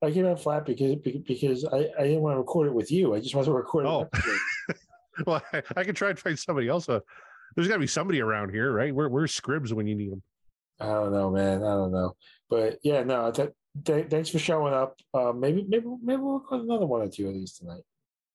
I 0.00 0.12
came 0.12 0.26
out 0.26 0.40
flat 0.40 0.64
because 0.64 0.94
because 1.26 1.64
I, 1.64 1.88
I 1.98 2.02
didn't 2.04 2.20
want 2.20 2.34
to 2.34 2.38
record 2.38 2.68
it 2.68 2.72
with 2.72 2.92
you. 2.92 3.14
I 3.16 3.20
just 3.20 3.34
wanted 3.34 3.46
to 3.46 3.52
record 3.52 3.84
it. 3.86 3.88
Oh. 3.88 4.08
Well, 5.26 5.42
I, 5.52 5.62
I 5.76 5.82
could 5.82 5.96
try 5.96 6.10
and 6.10 6.18
find 6.18 6.38
somebody 6.38 6.68
else. 6.68 6.88
Uh, 6.88 7.00
there's 7.56 7.66
got 7.66 7.74
to 7.74 7.80
be 7.80 7.88
somebody 7.88 8.20
around 8.20 8.50
here, 8.50 8.72
right? 8.72 8.94
Where, 8.94 9.08
where's 9.08 9.34
Scribs 9.38 9.72
when 9.72 9.88
you 9.88 9.96
need 9.96 10.12
them? 10.12 10.22
I 10.78 10.86
don't 10.86 11.12
know, 11.12 11.28
man. 11.28 11.64
I 11.64 11.70
don't 11.74 11.90
know, 11.90 12.14
but 12.48 12.78
yeah, 12.84 13.02
no. 13.02 13.32
That, 13.32 13.52
th- 13.84 14.06
thanks 14.10 14.28
for 14.28 14.38
showing 14.38 14.72
up. 14.72 14.94
Uh, 15.12 15.32
maybe 15.32 15.64
maybe 15.68 15.86
maybe 16.00 16.22
we'll 16.22 16.38
record 16.38 16.60
another 16.62 16.86
one 16.86 17.02
or 17.02 17.08
two 17.08 17.26
of 17.26 17.34
these 17.34 17.54
tonight. 17.54 17.82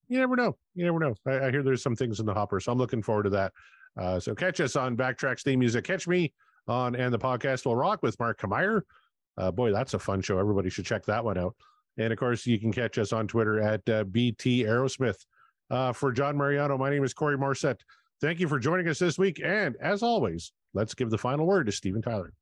You 0.10 0.20
never 0.20 0.36
know. 0.36 0.58
You 0.76 0.84
never 0.84 1.00
know. 1.00 1.16
I, 1.26 1.48
I 1.48 1.52
hear 1.52 1.64
there's 1.64 1.82
some 1.82 1.96
things 1.96 2.20
in 2.20 2.26
the 2.26 2.34
hopper, 2.34 2.60
so 2.60 2.74
I'm 2.74 2.78
looking 2.78 3.02
forward 3.02 3.24
to 3.24 3.30
that. 3.30 3.54
Uh, 3.98 4.20
so 4.20 4.36
catch 4.36 4.60
us 4.60 4.76
on 4.76 4.98
Backtracks 4.98 5.44
Theme 5.44 5.60
Music. 5.60 5.86
Catch 5.86 6.06
me 6.06 6.34
on 6.68 6.96
and 6.98 7.14
the 7.14 7.20
podcast 7.20 7.66
will 7.66 7.78
rock 7.78 8.04
with 8.04 8.20
Mark 8.20 8.42
Kameyer. 8.42 8.82
Uh, 9.38 9.52
boy, 9.52 9.72
that's 9.72 9.94
a 9.94 10.00
fun 10.00 10.22
show. 10.22 10.38
Everybody 10.38 10.70
should 10.70 10.86
check 10.86 11.06
that 11.06 11.24
one 11.24 11.38
out. 11.38 11.56
And 11.98 12.12
of 12.12 12.20
course, 12.20 12.46
you 12.46 12.60
can 12.60 12.72
catch 12.72 12.98
us 12.98 13.14
on 13.14 13.28
Twitter 13.28 13.62
at 13.62 13.88
uh, 13.90 14.04
BT 14.06 14.64
Aerosmith. 14.64 15.26
Uh, 15.70 15.94
for 15.94 16.12
John 16.12 16.38
Mariano, 16.38 16.78
my 16.78 16.90
name 16.90 17.04
is 17.04 17.14
Corey 17.14 17.38
Morissette. 17.38 17.80
Thank 18.22 18.40
you 18.40 18.48
for 18.48 18.60
joining 18.60 18.88
us 18.88 19.00
this 19.00 19.18
week. 19.18 19.42
And 19.44 19.76
as 19.82 20.04
always, 20.04 20.52
let's 20.74 20.94
give 20.94 21.10
the 21.10 21.18
final 21.18 21.46
word 21.46 21.66
to 21.66 21.72
Steven 21.72 22.02
Tyler. 22.02 22.34